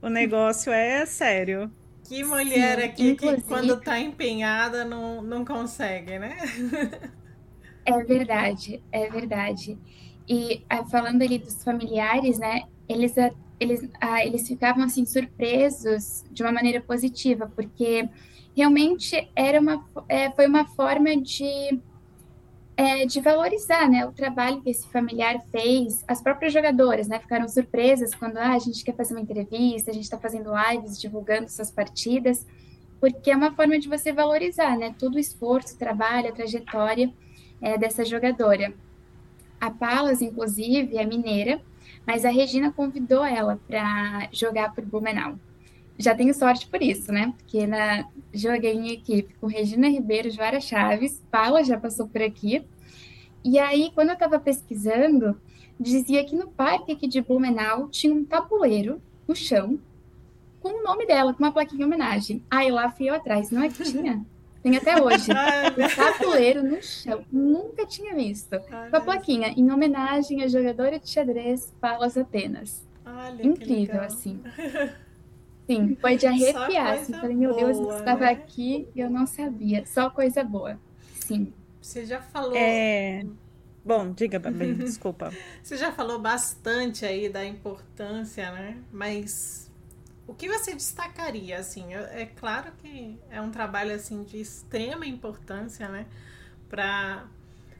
o 0.00 0.08
negócio 0.08 0.72
é 0.72 1.04
sério. 1.06 1.70
Que 2.04 2.24
mulher 2.24 2.78
Sim, 2.78 2.84
aqui 2.84 3.10
inclusive... 3.10 3.42
que 3.42 3.48
quando 3.48 3.80
tá 3.80 4.00
empenhada 4.00 4.84
não, 4.84 5.22
não 5.22 5.44
consegue, 5.44 6.18
né? 6.18 6.36
É 7.84 8.04
verdade, 8.04 8.82
é 8.92 9.08
verdade. 9.08 9.78
E 10.28 10.62
ah, 10.68 10.84
falando 10.84 11.22
ali 11.22 11.38
dos 11.38 11.64
familiares, 11.64 12.38
né? 12.38 12.64
Eles, 12.86 13.14
eles, 13.60 13.88
ah, 14.00 14.24
eles 14.24 14.46
ficavam 14.46 14.84
assim 14.84 15.04
surpresos 15.04 16.24
de 16.30 16.42
uma 16.42 16.52
maneira 16.52 16.80
positiva, 16.80 17.50
porque 17.54 18.08
realmente 18.56 19.30
era 19.34 19.60
uma, 19.60 19.84
é, 20.08 20.30
foi 20.30 20.46
uma 20.46 20.64
forma 20.64 21.16
de 21.16 21.80
é, 22.78 23.04
de 23.04 23.20
valorizar 23.20 23.90
né, 23.90 24.06
o 24.06 24.12
trabalho 24.12 24.62
que 24.62 24.70
esse 24.70 24.86
familiar 24.86 25.44
fez. 25.50 26.04
As 26.06 26.22
próprias 26.22 26.52
jogadoras 26.52 27.08
né, 27.08 27.18
ficaram 27.18 27.48
surpresas 27.48 28.14
quando 28.14 28.36
ah, 28.36 28.52
a 28.52 28.58
gente 28.60 28.84
quer 28.84 28.94
fazer 28.94 29.14
uma 29.14 29.20
entrevista, 29.20 29.90
a 29.90 29.94
gente 29.94 30.04
está 30.04 30.16
fazendo 30.16 30.52
lives 30.56 31.00
divulgando 31.00 31.50
suas 31.50 31.72
partidas, 31.72 32.46
porque 33.00 33.32
é 33.32 33.36
uma 33.36 33.52
forma 33.52 33.80
de 33.80 33.88
você 33.88 34.12
valorizar 34.12 34.78
né, 34.78 34.94
todo 34.96 35.16
o 35.16 35.18
esforço, 35.18 35.74
o 35.74 35.78
trabalho, 35.78 36.28
a 36.28 36.32
trajetória 36.32 37.12
é, 37.60 37.76
dessa 37.76 38.04
jogadora. 38.04 38.72
A 39.60 39.72
Palas, 39.72 40.22
inclusive, 40.22 40.96
é 40.96 41.04
mineira, 41.04 41.60
mas 42.08 42.24
a 42.24 42.30
Regina 42.30 42.72
convidou 42.72 43.22
ela 43.22 43.60
para 43.68 44.30
jogar 44.32 44.74
por 44.74 44.82
Blumenau. 44.82 45.38
Já 45.98 46.14
tenho 46.14 46.32
sorte 46.32 46.66
por 46.66 46.80
isso, 46.80 47.12
né? 47.12 47.34
Porque 47.36 47.66
na, 47.66 48.08
joguei 48.32 48.72
em 48.72 48.88
equipe 48.88 49.34
com 49.34 49.46
Regina 49.46 49.90
Ribeiro, 49.90 50.30
Joara 50.30 50.58
Chaves, 50.58 51.22
Paula 51.30 51.62
já 51.62 51.78
passou 51.78 52.08
por 52.08 52.22
aqui. 52.22 52.64
E 53.44 53.58
aí, 53.58 53.92
quando 53.94 54.08
eu 54.08 54.14
estava 54.14 54.40
pesquisando, 54.40 55.38
dizia 55.78 56.24
que 56.24 56.34
no 56.34 56.48
parque 56.48 56.92
aqui 56.92 57.06
de 57.06 57.20
Blumenau 57.20 57.90
tinha 57.90 58.14
um 58.14 58.24
tabuleiro 58.24 59.02
no 59.28 59.36
chão 59.36 59.78
com 60.60 60.80
o 60.80 60.82
nome 60.82 61.04
dela, 61.04 61.34
com 61.34 61.44
uma 61.44 61.52
plaquinha 61.52 61.82
em 61.82 61.84
homenagem. 61.84 62.42
Aí 62.50 62.70
lá 62.70 62.90
fui 62.90 63.10
eu 63.10 63.14
atrás, 63.14 63.50
não 63.50 63.62
é 63.62 63.68
que 63.68 63.84
tinha? 63.84 64.24
Tem 64.62 64.76
até 64.76 65.00
hoje. 65.02 65.30
um 65.32 65.96
tabuleiro 65.96 66.62
no 66.62 66.82
chão. 66.82 67.24
Nunca 67.30 67.86
tinha 67.86 68.14
visto. 68.14 68.58
com 68.60 68.96
a 68.96 69.00
plaquinha, 69.00 69.48
em 69.56 69.70
homenagem 69.70 70.42
à 70.42 70.48
jogadora 70.48 70.98
de 70.98 71.08
xadrez 71.08 71.74
Palas 71.80 72.16
Atenas. 72.16 72.86
Olha, 73.04 73.46
Incrível, 73.46 74.00
assim. 74.00 74.42
Sim, 75.66 75.96
foi 76.00 76.16
de 76.16 76.26
arrepiar. 76.26 76.94
Assim, 76.94 77.12
falei, 77.12 77.36
meu 77.36 77.50
boa, 77.50 77.64
Deus, 77.64 77.78
eu 77.78 77.98
estava 77.98 78.24
né? 78.24 78.30
aqui 78.30 78.88
e 78.94 79.00
eu 79.00 79.10
não 79.10 79.26
sabia. 79.26 79.84
Só 79.84 80.08
coisa 80.08 80.42
boa. 80.42 80.80
Sim. 81.14 81.52
Você 81.80 82.06
já 82.06 82.22
falou. 82.22 82.56
É... 82.56 83.24
Bom, 83.84 84.12
diga, 84.12 84.38
Babi, 84.38 84.74
desculpa. 84.76 85.32
Você 85.62 85.76
já 85.76 85.92
falou 85.92 86.18
bastante 86.18 87.04
aí 87.04 87.28
da 87.28 87.44
importância, 87.44 88.50
né? 88.50 88.78
Mas 88.90 89.67
o 90.28 90.34
que 90.34 90.48
você 90.48 90.74
destacaria, 90.74 91.58
assim? 91.58 91.94
É 91.94 92.26
claro 92.26 92.70
que 92.78 93.18
é 93.30 93.40
um 93.40 93.50
trabalho, 93.50 93.94
assim, 93.94 94.22
de 94.22 94.38
extrema 94.38 95.06
importância, 95.06 95.88
né? 95.88 96.06
Para 96.68 97.26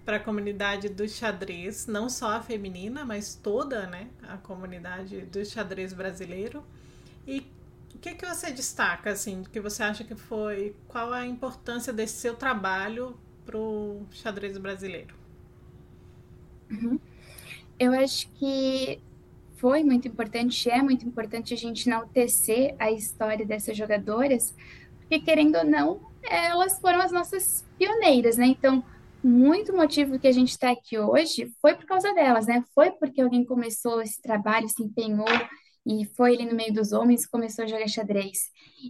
para 0.05 0.17
a 0.17 0.21
comunidade 0.21 0.89
do 0.89 1.07
xadrez, 1.07 1.87
não 1.87 2.09
só 2.09 2.31
a 2.39 2.41
feminina, 2.41 3.05
mas 3.05 3.35
toda, 3.35 3.87
né, 3.87 4.09
a 4.23 4.39
comunidade 4.39 5.21
do 5.27 5.45
xadrez 5.45 5.93
brasileiro. 5.93 6.65
E 7.27 7.41
o 7.95 7.99
que, 7.99 8.15
que 8.15 8.25
você 8.25 8.51
destaca, 8.51 9.11
assim, 9.11 9.43
que 9.43 9.61
você 9.61 9.83
acha 9.83 10.05
que 10.05 10.15
foi, 10.15 10.75
qual 10.89 11.13
a 11.13 11.27
importância 11.27 11.93
desse 11.93 12.15
seu 12.15 12.35
trabalho 12.35 13.21
para 13.45 13.59
o 13.59 14.07
xadrez 14.11 14.57
brasileiro? 14.57 15.15
Uhum. 16.71 16.99
Eu 17.79 17.93
acho 17.93 18.29
que 18.31 19.03
foi 19.59 19.85
muito 19.85 20.09
importante, 20.09 20.71
é 20.71 20.83
muito 20.83 21.07
importante 21.07 21.53
a 21.53 21.57
gente 21.57 21.89
enaltecer 21.89 22.75
a 22.79 22.91
história 22.91 23.45
dessas 23.45 23.77
jogadoras, 23.77 24.55
porque 24.99 25.21
querendo 25.21 25.57
ou 25.57 25.65
não, 25.65 26.01
elas 26.23 26.81
foram 26.81 27.01
as 27.01 27.13
nossas 27.13 27.65
pioneiras, 27.79 28.37
né? 28.37 28.47
Então, 28.47 28.85
muito 29.23 29.75
motivo 29.75 30.19
que 30.19 30.29
a 30.29 30.33
gente 30.33 30.51
está 30.51 30.71
aqui 30.71 30.99
hoje 30.99 31.53
foi 31.61 31.75
por 31.75 31.87
causa 31.87 32.13
delas, 32.15 32.47
né? 32.47 32.65
Foi 32.75 32.91
porque 32.93 33.21
alguém 33.21 33.45
começou 33.45 34.01
esse 34.01 34.21
trabalho, 34.23 34.69
se 34.69 34.83
empenhou 34.83 35.27
e 35.87 36.05
foi 36.05 36.35
ali 36.35 36.45
no 36.45 36.55
meio 36.55 36.73
dos 36.73 36.93
homens 36.93 37.25
e 37.25 37.31
começou 37.31 37.65
a 37.65 37.69
jogar 37.69 37.89
xadrez. 37.89 38.39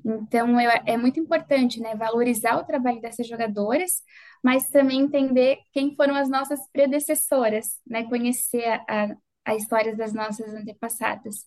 Então, 0.04 0.60
eu, 0.60 0.70
é 0.84 0.96
muito 0.96 1.20
importante, 1.20 1.80
né, 1.80 1.94
valorizar 1.94 2.56
o 2.58 2.64
trabalho 2.64 3.00
dessas 3.00 3.26
jogadoras, 3.26 4.02
mas 4.42 4.68
também 4.68 5.00
entender 5.00 5.58
quem 5.72 5.94
foram 5.94 6.14
as 6.16 6.28
nossas 6.28 6.60
predecessoras, 6.72 7.78
né, 7.86 8.04
conhecer 8.04 8.64
a, 8.64 8.84
a, 8.88 9.16
a 9.48 9.56
história 9.56 9.96
das 9.96 10.12
nossas 10.12 10.52
antepassadas. 10.52 11.46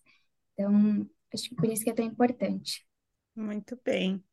Então, 0.53 1.07
acho 1.31 1.49
que 1.49 1.55
por 1.55 1.69
isso 1.69 1.83
que 1.83 1.91
é 1.91 1.93
tão 1.93 2.05
importante. 2.05 2.83
Muito 3.35 3.79
bem. 3.85 4.23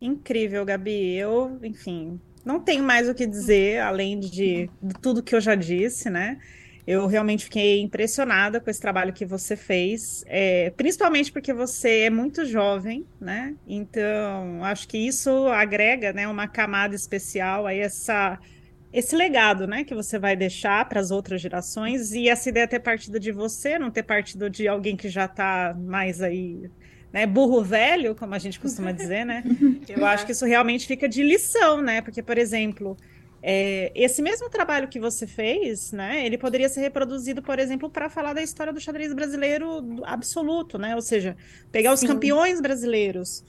Incrível, 0.00 0.64
Gabi. 0.64 1.16
Eu, 1.16 1.58
enfim, 1.64 2.20
não 2.44 2.60
tenho 2.60 2.84
mais 2.84 3.08
o 3.08 3.14
que 3.14 3.26
dizer, 3.26 3.80
além 3.80 4.20
de, 4.20 4.70
de 4.80 4.94
tudo 5.02 5.22
que 5.22 5.34
eu 5.34 5.40
já 5.40 5.56
disse, 5.56 6.08
né? 6.08 6.40
Eu 6.86 7.06
realmente 7.06 7.44
fiquei 7.44 7.80
impressionada 7.80 8.60
com 8.60 8.70
esse 8.70 8.80
trabalho 8.80 9.12
que 9.12 9.26
você 9.26 9.56
fez, 9.56 10.24
é, 10.26 10.70
principalmente 10.70 11.30
porque 11.30 11.52
você 11.52 12.02
é 12.04 12.10
muito 12.10 12.46
jovem, 12.46 13.04
né? 13.20 13.56
Então, 13.66 14.64
acho 14.64 14.86
que 14.88 14.96
isso 14.96 15.48
agrega, 15.48 16.12
né, 16.14 16.26
uma 16.26 16.48
camada 16.48 16.94
especial 16.94 17.66
a 17.66 17.74
essa 17.74 18.38
esse 18.92 19.14
legado, 19.14 19.66
né, 19.66 19.84
que 19.84 19.94
você 19.94 20.18
vai 20.18 20.34
deixar 20.34 20.88
para 20.88 21.00
as 21.00 21.10
outras 21.10 21.40
gerações 21.40 22.12
e 22.12 22.28
essa 22.28 22.48
ideia 22.48 22.66
ter 22.66 22.80
partido 22.80 23.20
de 23.20 23.30
você, 23.30 23.78
não 23.78 23.90
ter 23.90 24.02
partido 24.02 24.48
de 24.48 24.66
alguém 24.66 24.96
que 24.96 25.08
já 25.08 25.26
está 25.26 25.76
mais 25.78 26.22
aí, 26.22 26.70
né, 27.12 27.26
burro 27.26 27.62
velho, 27.62 28.14
como 28.14 28.34
a 28.34 28.38
gente 28.38 28.58
costuma 28.58 28.90
dizer, 28.92 29.24
né? 29.26 29.44
Eu 29.88 30.06
acho 30.06 30.24
que 30.24 30.32
isso 30.32 30.46
realmente 30.46 30.86
fica 30.86 31.08
de 31.08 31.22
lição, 31.22 31.82
né? 31.82 32.00
Porque, 32.00 32.22
por 32.22 32.38
exemplo, 32.38 32.96
é, 33.42 33.92
esse 33.94 34.22
mesmo 34.22 34.48
trabalho 34.48 34.88
que 34.88 34.98
você 34.98 35.26
fez, 35.26 35.92
né, 35.92 36.24
ele 36.24 36.38
poderia 36.38 36.68
ser 36.68 36.80
reproduzido, 36.80 37.42
por 37.42 37.58
exemplo, 37.58 37.90
para 37.90 38.08
falar 38.08 38.32
da 38.32 38.42
história 38.42 38.72
do 38.72 38.80
xadrez 38.80 39.12
brasileiro 39.12 40.02
absoluto, 40.04 40.78
né? 40.78 40.94
Ou 40.94 41.02
seja, 41.02 41.36
pegar 41.70 41.92
os 41.92 42.00
Sim. 42.00 42.06
campeões 42.06 42.60
brasileiros. 42.60 43.44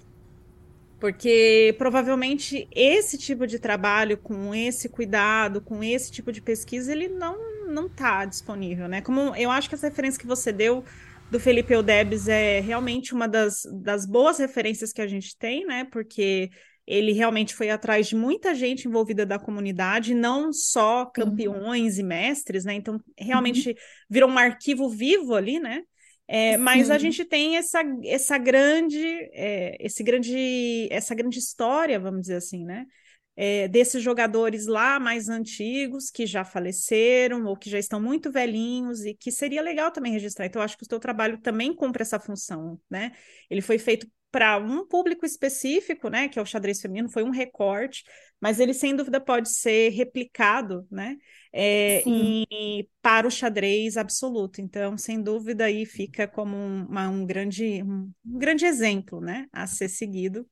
Porque 0.99 1.73
provavelmente 1.77 2.67
esse 2.71 3.17
tipo 3.17 3.47
de 3.47 3.57
trabalho, 3.57 4.17
com 4.17 4.53
esse 4.53 4.89
cuidado, 4.89 5.61
com 5.61 5.83
esse 5.83 6.11
tipo 6.11 6.31
de 6.31 6.41
pesquisa, 6.41 6.91
ele 6.91 7.07
não 7.07 7.49
não 7.69 7.85
está 7.85 8.25
disponível, 8.25 8.87
né? 8.87 8.99
Como 8.99 9.35
eu 9.35 9.51
acho 9.51 9.69
que 9.69 9.75
essa 9.75 9.89
referência 9.89 10.19
que 10.19 10.25
você 10.25 10.51
deu 10.51 10.83
do 11.29 11.39
Felipe 11.39 11.71
Eudebes 11.71 12.27
é 12.27 12.59
realmente 12.59 13.13
uma 13.13 13.27
das, 13.27 13.61
das 13.83 14.05
boas 14.05 14.39
referências 14.39 14.91
que 14.91 15.01
a 15.01 15.07
gente 15.07 15.37
tem, 15.37 15.65
né? 15.65 15.85
Porque 15.91 16.49
ele 16.87 17.11
realmente 17.11 17.53
foi 17.53 17.69
atrás 17.69 18.07
de 18.07 18.15
muita 18.15 18.55
gente 18.55 18.87
envolvida 18.87 19.23
da 19.23 19.37
comunidade, 19.37 20.15
não 20.15 20.51
só 20.51 21.05
campeões 21.05 21.95
uhum. 21.95 21.99
e 21.99 22.03
mestres, 22.03 22.65
né? 22.65 22.73
Então, 22.73 22.99
realmente 23.15 23.69
uhum. 23.69 23.75
virou 24.09 24.29
um 24.29 24.37
arquivo 24.37 24.89
vivo 24.89 25.35
ali, 25.35 25.59
né? 25.59 25.83
É, 26.31 26.57
mas 26.57 26.91
a 26.91 26.99
gente 26.99 27.25
tem 27.25 27.57
essa, 27.57 27.81
essa 28.05 28.37
grande, 28.37 29.03
é, 29.33 29.75
esse 29.79 30.03
grande, 30.03 30.87
essa 30.91 31.15
grande 31.15 31.39
história, 31.39 31.99
vamos 31.99 32.21
dizer 32.21 32.35
assim, 32.35 32.63
né? 32.63 32.85
É, 33.35 33.67
desses 33.67 34.03
jogadores 34.03 34.67
lá 34.67 34.99
mais 34.99 35.27
antigos 35.27 36.11
que 36.11 36.27
já 36.27 36.43
faleceram 36.43 37.45
ou 37.45 37.57
que 37.57 37.69
já 37.69 37.79
estão 37.79 37.99
muito 37.99 38.31
velhinhos 38.31 39.05
e 39.05 39.15
que 39.15 39.31
seria 39.31 39.61
legal 39.61 39.91
também 39.91 40.11
registrar. 40.11 40.45
Então, 40.45 40.61
acho 40.61 40.77
que 40.77 40.83
o 40.83 40.87
seu 40.87 40.99
trabalho 40.99 41.39
também 41.41 41.73
cumpre 41.73 42.03
essa 42.03 42.19
função, 42.19 42.79
né? 42.87 43.11
Ele 43.49 43.61
foi 43.61 43.79
feito 43.79 44.05
para 44.29 44.57
um 44.59 44.85
público 44.85 45.25
específico, 45.25 46.09
né, 46.09 46.27
que 46.27 46.37
é 46.37 46.41
o 46.41 46.45
xadrez 46.45 46.79
feminino, 46.79 47.09
foi 47.09 47.23
um 47.23 47.31
recorte, 47.31 48.03
mas 48.39 48.59
ele 48.59 48.75
sem 48.75 48.95
dúvida 48.95 49.19
pode 49.19 49.49
ser 49.49 49.89
replicado, 49.89 50.87
né, 50.91 51.17
é, 51.51 52.03
e, 52.07 52.87
para 53.01 53.27
o 53.27 53.31
xadrez 53.31 53.97
absoluto. 53.97 54.61
Então, 54.61 54.97
sem 54.97 55.21
dúvida, 55.21 55.65
aí 55.65 55.85
fica 55.85 56.27
como 56.27 56.55
um, 56.55 56.85
uma, 56.85 57.09
um 57.09 57.25
grande, 57.25 57.83
um, 57.83 58.11
um 58.25 58.37
grande 58.37 58.65
exemplo, 58.65 59.19
né, 59.19 59.47
a 59.51 59.65
ser 59.67 59.89
seguido. 59.89 60.47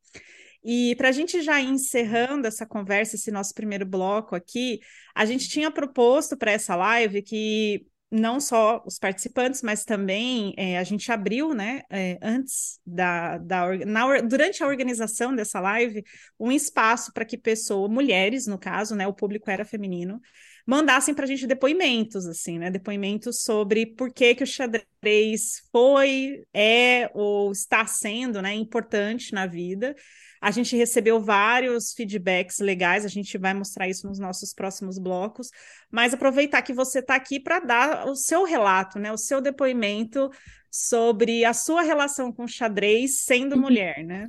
E 0.64 0.96
para 0.96 1.10
a 1.10 1.12
gente 1.12 1.42
já 1.42 1.62
ir 1.62 1.70
encerrando 1.70 2.48
essa 2.48 2.66
conversa, 2.66 3.16
esse 3.16 3.32
nosso 3.32 3.54
primeiro 3.54 3.86
bloco 3.86 4.36
aqui, 4.36 4.80
a 5.16 5.26
gente 5.26 5.48
tinha 5.48 5.72
proposto 5.72 6.36
para 6.36 6.52
essa 6.52 6.76
live 6.76 7.22
que 7.22 7.86
não 8.10 8.40
só 8.40 8.82
os 8.86 8.98
participantes, 8.98 9.62
mas 9.62 9.84
também 9.84 10.54
é, 10.58 10.78
a 10.78 10.84
gente 10.84 11.12
abriu, 11.12 11.54
né, 11.54 11.82
é, 11.90 12.18
antes 12.22 12.80
da, 12.86 13.38
da 13.38 13.78
na, 13.86 14.22
durante 14.22 14.64
a 14.64 14.68
organização 14.68 15.36
dessa 15.36 15.60
live, 15.60 16.04
um 16.40 16.52
espaço 16.52 17.12
para 17.14 17.26
que 17.26 17.38
pessoas, 17.38 17.92
mulheres, 17.92 18.48
no 18.48 18.58
caso, 18.58 18.96
né, 18.96 19.06
o 19.06 19.14
público 19.14 19.50
era 19.50 19.66
feminino, 19.66 20.22
mandassem 20.68 21.16
para 21.16 21.24
a 21.24 21.28
gente 21.28 21.48
depoimentos, 21.48 22.26
assim, 22.28 22.60
né, 22.60 22.70
depoimentos 22.70 23.42
sobre 23.42 23.86
por 23.86 24.12
que 24.12 24.36
que 24.36 24.44
o 24.44 24.48
xadrez 24.48 25.62
foi, 25.72 26.44
é 26.54 27.10
ou 27.14 27.54
está 27.54 27.88
sendo, 27.88 28.42
né, 28.42 28.54
importante 28.54 29.34
na 29.34 29.48
vida. 29.48 29.96
A 30.42 30.52
gente 30.52 30.76
recebeu 30.76 31.22
vários 31.22 31.94
feedbacks 31.94 32.60
legais, 32.60 33.06
a 33.06 33.08
gente 33.08 33.38
vai 33.38 33.54
mostrar 33.54 33.88
isso 33.88 34.06
nos 34.06 34.20
nossos 34.20 34.54
próximos 34.54 35.00
blocos, 35.00 35.50
mas 35.90 36.14
aproveitar 36.14 36.62
que 36.62 36.74
você 36.74 37.00
está 37.00 37.16
aqui 37.16 37.40
para 37.40 37.62
dar 37.62 38.06
o 38.06 38.14
seu 38.14 38.44
relato, 38.44 39.00
né, 39.00 39.10
o 39.10 39.18
seu 39.18 39.40
depoimento 39.40 40.30
sobre 40.70 41.46
a 41.46 41.54
sua 41.54 41.82
relação 41.82 42.30
com 42.30 42.44
o 42.44 42.48
xadrez 42.48 43.22
sendo 43.22 43.56
uhum. 43.56 43.62
mulher, 43.62 44.04
né? 44.04 44.28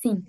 Sim. 0.00 0.22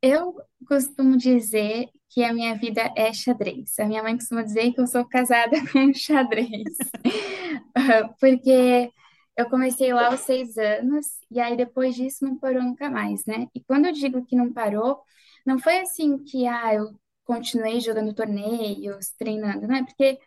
Eu 0.00 0.36
costumo 0.68 1.16
dizer 1.16 1.88
que 2.10 2.24
a 2.24 2.32
minha 2.32 2.56
vida 2.56 2.92
é 2.96 3.12
xadrez. 3.12 3.78
A 3.78 3.84
minha 3.86 4.02
mãe 4.02 4.16
costuma 4.16 4.42
dizer 4.42 4.72
que 4.72 4.80
eu 4.80 4.86
sou 4.86 5.04
casada 5.04 5.56
com 5.72 5.92
xadrez. 5.94 6.76
Porque 8.20 8.90
eu 9.36 9.48
comecei 9.48 9.92
lá 9.92 10.08
aos 10.08 10.20
seis 10.20 10.56
anos, 10.58 11.06
e 11.30 11.40
aí 11.40 11.56
depois 11.56 11.94
disso 11.94 12.24
não 12.24 12.38
parou 12.38 12.62
nunca 12.62 12.90
mais, 12.90 13.24
né? 13.26 13.46
E 13.54 13.62
quando 13.62 13.86
eu 13.86 13.92
digo 13.92 14.24
que 14.24 14.36
não 14.36 14.52
parou, 14.52 15.00
não 15.46 15.58
foi 15.58 15.78
assim 15.80 16.18
que 16.18 16.46
ah, 16.46 16.74
eu 16.74 16.98
continuei 17.24 17.80
jogando 17.80 18.14
torneios, 18.14 19.10
treinando, 19.18 19.68
não 19.68 19.76
é? 19.76 19.84
Porque 19.84 20.18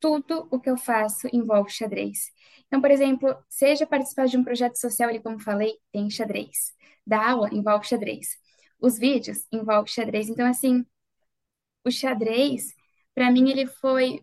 tudo 0.00 0.48
o 0.50 0.60
que 0.60 0.70
eu 0.70 0.76
faço 0.76 1.28
envolve 1.32 1.70
xadrez. 1.70 2.30
Então, 2.66 2.80
por 2.80 2.90
exemplo, 2.90 3.36
seja 3.48 3.86
participar 3.86 4.26
de 4.26 4.36
um 4.36 4.44
projeto 4.44 4.76
social, 4.76 5.08
ali 5.08 5.20
como 5.20 5.38
falei, 5.40 5.74
tem 5.92 6.10
xadrez. 6.10 6.72
Da 7.06 7.30
aula 7.30 7.48
envolve 7.52 7.86
xadrez. 7.86 8.28
Os 8.80 8.98
vídeos 8.98 9.46
envolve 9.52 9.90
xadrez. 9.90 10.28
Então, 10.28 10.46
assim, 10.46 10.84
o 11.84 11.90
xadrez, 11.90 12.74
para 13.14 13.30
mim, 13.30 13.50
ele 13.50 13.66
foi 13.66 14.20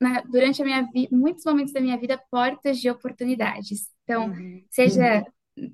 na, 0.00 0.22
durante 0.22 0.62
a 0.62 0.64
minha 0.64 0.82
vida, 0.82 1.14
muitos 1.14 1.44
momentos 1.44 1.72
da 1.72 1.80
minha 1.80 1.98
vida, 1.98 2.20
portas 2.30 2.80
de 2.80 2.90
oportunidades. 2.90 3.88
Então, 4.04 4.28
uhum. 4.28 4.64
seja 4.70 5.24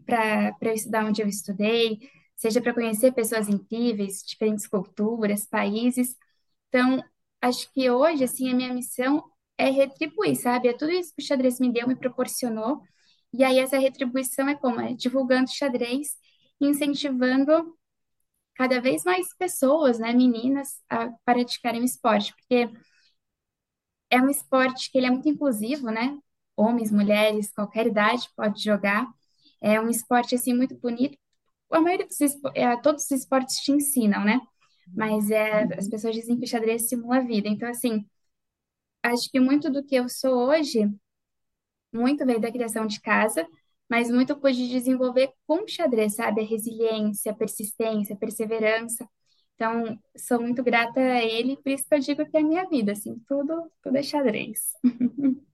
para 0.04 0.56
eu 0.62 0.72
estudar 0.72 1.04
onde 1.04 1.22
eu 1.22 1.28
estudei, 1.28 2.00
seja 2.34 2.60
para 2.60 2.74
conhecer 2.74 3.12
pessoas 3.12 3.48
incríveis, 3.48 4.22
diferentes 4.26 4.66
culturas, 4.66 5.46
países. 5.46 6.16
Então, 6.68 7.02
acho 7.40 7.72
que 7.72 7.88
hoje, 7.90 8.24
assim, 8.24 8.50
a 8.50 8.54
minha 8.54 8.74
missão 8.74 9.24
é 9.56 9.70
retribuir, 9.70 10.36
sabe? 10.36 10.68
É 10.68 10.72
tudo 10.72 10.90
isso 10.90 11.14
que 11.14 11.22
o 11.22 11.26
xadrez 11.26 11.60
me 11.60 11.72
deu, 11.72 11.86
me 11.86 11.96
proporcionou. 11.96 12.82
E 13.32 13.44
aí, 13.44 13.58
essa 13.58 13.78
retribuição 13.78 14.48
é 14.48 14.54
como? 14.56 14.80
É 14.80 14.92
divulgando 14.92 15.50
xadrez, 15.50 16.16
incentivando 16.60 17.76
cada 18.56 18.80
vez 18.80 19.04
mais 19.04 19.34
pessoas, 19.36 19.98
né, 19.98 20.12
meninas, 20.12 20.80
a 20.90 21.10
praticarem 21.24 21.82
o 21.82 21.84
esporte, 21.84 22.34
porque 22.34 22.68
é 24.10 24.20
um 24.20 24.28
esporte 24.30 24.90
que 24.90 24.98
ele 24.98 25.06
é 25.06 25.10
muito 25.10 25.28
inclusivo, 25.28 25.90
né? 25.90 26.18
Homens, 26.56 26.90
mulheres, 26.90 27.52
qualquer 27.52 27.86
idade 27.86 28.28
pode 28.36 28.62
jogar. 28.62 29.06
É 29.60 29.80
um 29.80 29.88
esporte 29.90 30.34
assim 30.34 30.54
muito 30.54 30.76
bonito. 30.78 31.18
A 31.70 31.80
maioria 31.80 32.06
dos 32.06 32.18
é, 32.54 32.76
todos 32.78 33.04
os 33.04 33.10
esportes 33.10 33.58
te 33.58 33.72
ensinam, 33.72 34.24
né? 34.24 34.40
Mas 34.94 35.30
é, 35.30 35.64
as 35.78 35.88
pessoas 35.88 36.14
dizem 36.14 36.38
que 36.38 36.44
o 36.46 36.48
xadrez 36.48 36.82
estimula 36.84 37.18
a 37.18 37.20
vida. 37.20 37.48
Então, 37.48 37.68
assim, 37.68 38.06
acho 39.02 39.30
que 39.30 39.40
muito 39.40 39.70
do 39.70 39.84
que 39.84 39.96
eu 39.96 40.08
sou 40.08 40.48
hoje, 40.50 40.90
muito 41.92 42.24
veio 42.26 42.40
da 42.40 42.50
criação 42.52 42.86
de 42.86 43.00
casa, 43.00 43.46
mas 43.88 44.10
muito 44.10 44.30
eu 44.30 44.40
pude 44.40 44.68
desenvolver 44.68 45.32
com 45.46 45.66
xadrez, 45.66 46.14
sabe? 46.16 46.42
A 46.42 46.44
resiliência, 46.44 47.32
a 47.32 47.34
persistência, 47.34 48.14
a 48.14 48.18
perseverança. 48.18 49.08
Então, 49.54 49.98
sou 50.16 50.40
muito 50.40 50.62
grata 50.62 51.00
a 51.00 51.24
ele, 51.24 51.56
por 51.56 51.70
isso 51.70 51.84
que 51.88 51.94
eu 51.94 51.98
digo 51.98 52.26
que 52.26 52.36
é 52.36 52.40
a 52.40 52.44
minha 52.44 52.68
vida, 52.68 52.92
assim, 52.92 53.18
tudo, 53.26 53.70
tudo 53.82 53.96
é 53.96 54.02
xadrez. 54.02 54.72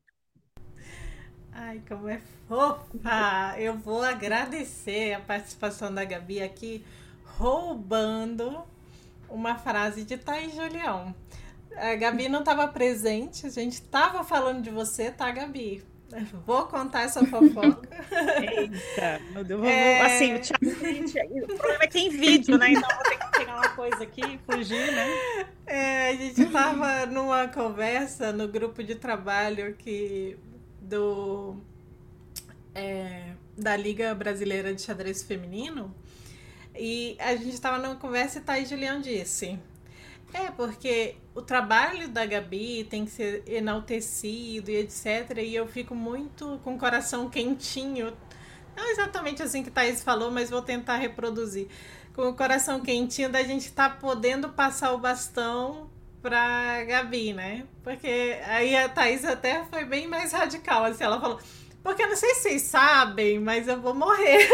Ai, 1.52 1.82
como 1.86 2.08
é 2.08 2.18
fofa! 2.48 3.54
Eu 3.58 3.76
vou 3.78 4.02
agradecer 4.02 5.12
a 5.12 5.20
participação 5.20 5.94
da 5.94 6.04
Gabi 6.04 6.42
aqui, 6.42 6.84
roubando 7.36 8.64
uma 9.28 9.56
frase 9.56 10.02
de 10.04 10.16
Thaís 10.16 10.54
Julião. 10.54 11.14
A 11.76 11.94
Gabi 11.94 12.28
não 12.28 12.40
estava 12.40 12.66
presente, 12.68 13.46
a 13.46 13.50
gente 13.50 13.74
estava 13.74 14.24
falando 14.24 14.62
de 14.62 14.70
você, 14.70 15.10
tá, 15.10 15.30
Gabi? 15.30 15.84
Vou 16.46 16.66
contar 16.66 17.02
essa 17.02 17.24
fofoca. 17.26 17.88
Eita, 18.40 19.20
meu 19.32 19.44
Deus. 19.44 19.64
É... 19.64 20.00
Assim, 20.02 20.34
o 20.34 20.40
Thiago, 20.40 21.44
o 21.44 21.56
problema 21.56 21.84
é 21.84 21.86
que 21.86 21.92
tem 21.92 22.10
vídeo, 22.10 22.58
né? 22.58 22.72
Então 22.72 22.88
vou 22.88 23.02
ter 23.04 23.18
que 23.18 23.38
pegar 23.38 23.56
uma 23.56 23.68
coisa 23.70 24.02
aqui 24.02 24.20
e 24.20 24.38
fugir, 24.38 24.92
né? 24.92 25.46
É, 25.66 26.08
a 26.10 26.14
gente 26.14 26.44
tava 26.46 27.06
numa 27.06 27.48
conversa 27.48 28.32
no 28.32 28.48
grupo 28.48 28.82
de 28.82 28.94
trabalho 28.94 29.74
que 29.74 30.36
do 30.80 31.56
é, 32.74 33.32
da 33.56 33.76
Liga 33.76 34.14
Brasileira 34.14 34.74
de 34.74 34.82
Xadrez 34.82 35.22
Feminino 35.22 35.94
e 36.74 37.16
a 37.18 37.34
gente 37.36 37.54
estava 37.54 37.78
numa 37.78 37.96
conversa 37.96 38.38
e 38.38 38.42
Thaís 38.42 38.68
Julião 38.68 39.00
disse 39.00 39.58
é, 40.32 40.50
porque 40.50 41.16
o 41.34 41.40
trabalho 41.40 42.08
da 42.08 42.26
Gabi 42.26 42.84
tem 42.84 43.04
que 43.04 43.10
ser 43.10 43.42
enaltecido 43.46 44.70
e 44.70 44.76
etc. 44.76 45.38
E 45.38 45.54
eu 45.54 45.66
fico 45.66 45.94
muito 45.94 46.60
com 46.62 46.74
o 46.74 46.78
coração 46.78 47.30
quentinho. 47.30 48.12
Não 48.76 48.90
exatamente 48.90 49.42
assim 49.42 49.62
que 49.62 49.70
Thaís 49.70 50.02
falou, 50.02 50.30
mas 50.30 50.50
vou 50.50 50.62
tentar 50.62 50.96
reproduzir. 50.96 51.68
Com 52.14 52.28
o 52.28 52.34
coração 52.34 52.80
quentinho 52.80 53.30
da 53.30 53.42
gente 53.42 53.66
estar 53.66 53.90
tá 53.90 53.96
podendo 53.96 54.50
passar 54.50 54.92
o 54.92 54.98
bastão 54.98 55.90
pra 56.20 56.84
Gabi, 56.84 57.32
né? 57.32 57.66
Porque 57.82 58.38
aí 58.46 58.76
a 58.76 58.88
Thaís 58.88 59.24
até 59.24 59.64
foi 59.64 59.84
bem 59.84 60.06
mais 60.06 60.32
radical, 60.32 60.84
assim, 60.84 61.04
ela 61.04 61.20
falou 61.20 61.40
porque 61.82 62.02
eu 62.02 62.08
não 62.08 62.16
sei 62.16 62.34
se 62.34 62.42
vocês 62.42 62.62
sabem, 62.62 63.40
mas 63.40 63.66
eu 63.66 63.80
vou 63.80 63.92
morrer. 63.92 64.48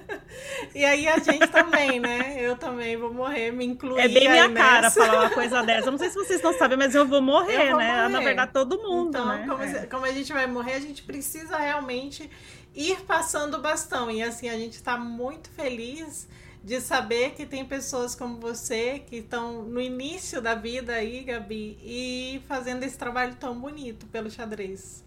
e 0.74 0.84
aí 0.84 1.06
a 1.06 1.18
gente 1.18 1.46
também, 1.48 2.00
né? 2.00 2.36
Eu 2.38 2.56
também 2.56 2.96
vou 2.96 3.12
morrer, 3.12 3.50
me 3.52 3.66
incluir. 3.66 4.00
É 4.00 4.08
bem 4.08 4.28
minha 4.28 4.50
cara 4.50 4.90
falar 4.90 5.20
uma 5.20 5.30
coisa 5.30 5.62
dessa. 5.62 5.88
Eu 5.88 5.92
não 5.92 5.98
sei 5.98 6.08
se 6.08 6.14
vocês 6.14 6.40
não 6.40 6.56
sabem, 6.56 6.78
mas 6.78 6.94
eu 6.94 7.06
vou 7.06 7.20
morrer, 7.20 7.66
eu 7.66 7.70
vou 7.72 7.78
né? 7.78 7.96
Morrer. 7.96 8.08
Na 8.08 8.20
verdade, 8.20 8.52
todo 8.52 8.78
mundo. 8.78 9.10
Então, 9.10 9.26
né? 9.26 9.46
como, 9.46 9.62
é. 9.62 9.86
como 9.86 10.04
a 10.06 10.12
gente 10.12 10.32
vai 10.32 10.46
morrer, 10.46 10.74
a 10.74 10.80
gente 10.80 11.02
precisa 11.02 11.58
realmente 11.58 12.30
ir 12.74 13.00
passando 13.02 13.58
o 13.58 13.60
bastão. 13.60 14.10
E 14.10 14.22
assim, 14.22 14.48
a 14.48 14.56
gente 14.56 14.74
está 14.74 14.96
muito 14.96 15.50
feliz 15.50 16.26
de 16.64 16.80
saber 16.80 17.32
que 17.32 17.44
tem 17.44 17.64
pessoas 17.64 18.14
como 18.14 18.38
você 18.38 19.00
que 19.00 19.16
estão 19.16 19.62
no 19.64 19.80
início 19.80 20.40
da 20.40 20.54
vida 20.54 20.94
aí, 20.94 21.22
Gabi, 21.22 21.76
e 21.82 22.40
fazendo 22.48 22.82
esse 22.84 22.96
trabalho 22.96 23.34
tão 23.38 23.60
bonito 23.60 24.06
pelo 24.06 24.30
xadrez. 24.30 25.04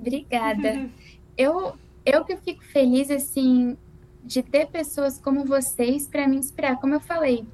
Obrigada. 0.00 0.90
eu, 1.36 1.74
eu 2.04 2.24
que 2.24 2.36
fico 2.36 2.64
feliz, 2.64 3.10
assim, 3.10 3.76
de 4.24 4.42
ter 4.42 4.66
pessoas 4.66 5.18
como 5.18 5.44
vocês 5.44 6.08
para 6.08 6.26
me 6.26 6.36
inspirar. 6.36 6.80
Como 6.80 6.94
eu 6.94 7.00
falei, 7.00 7.46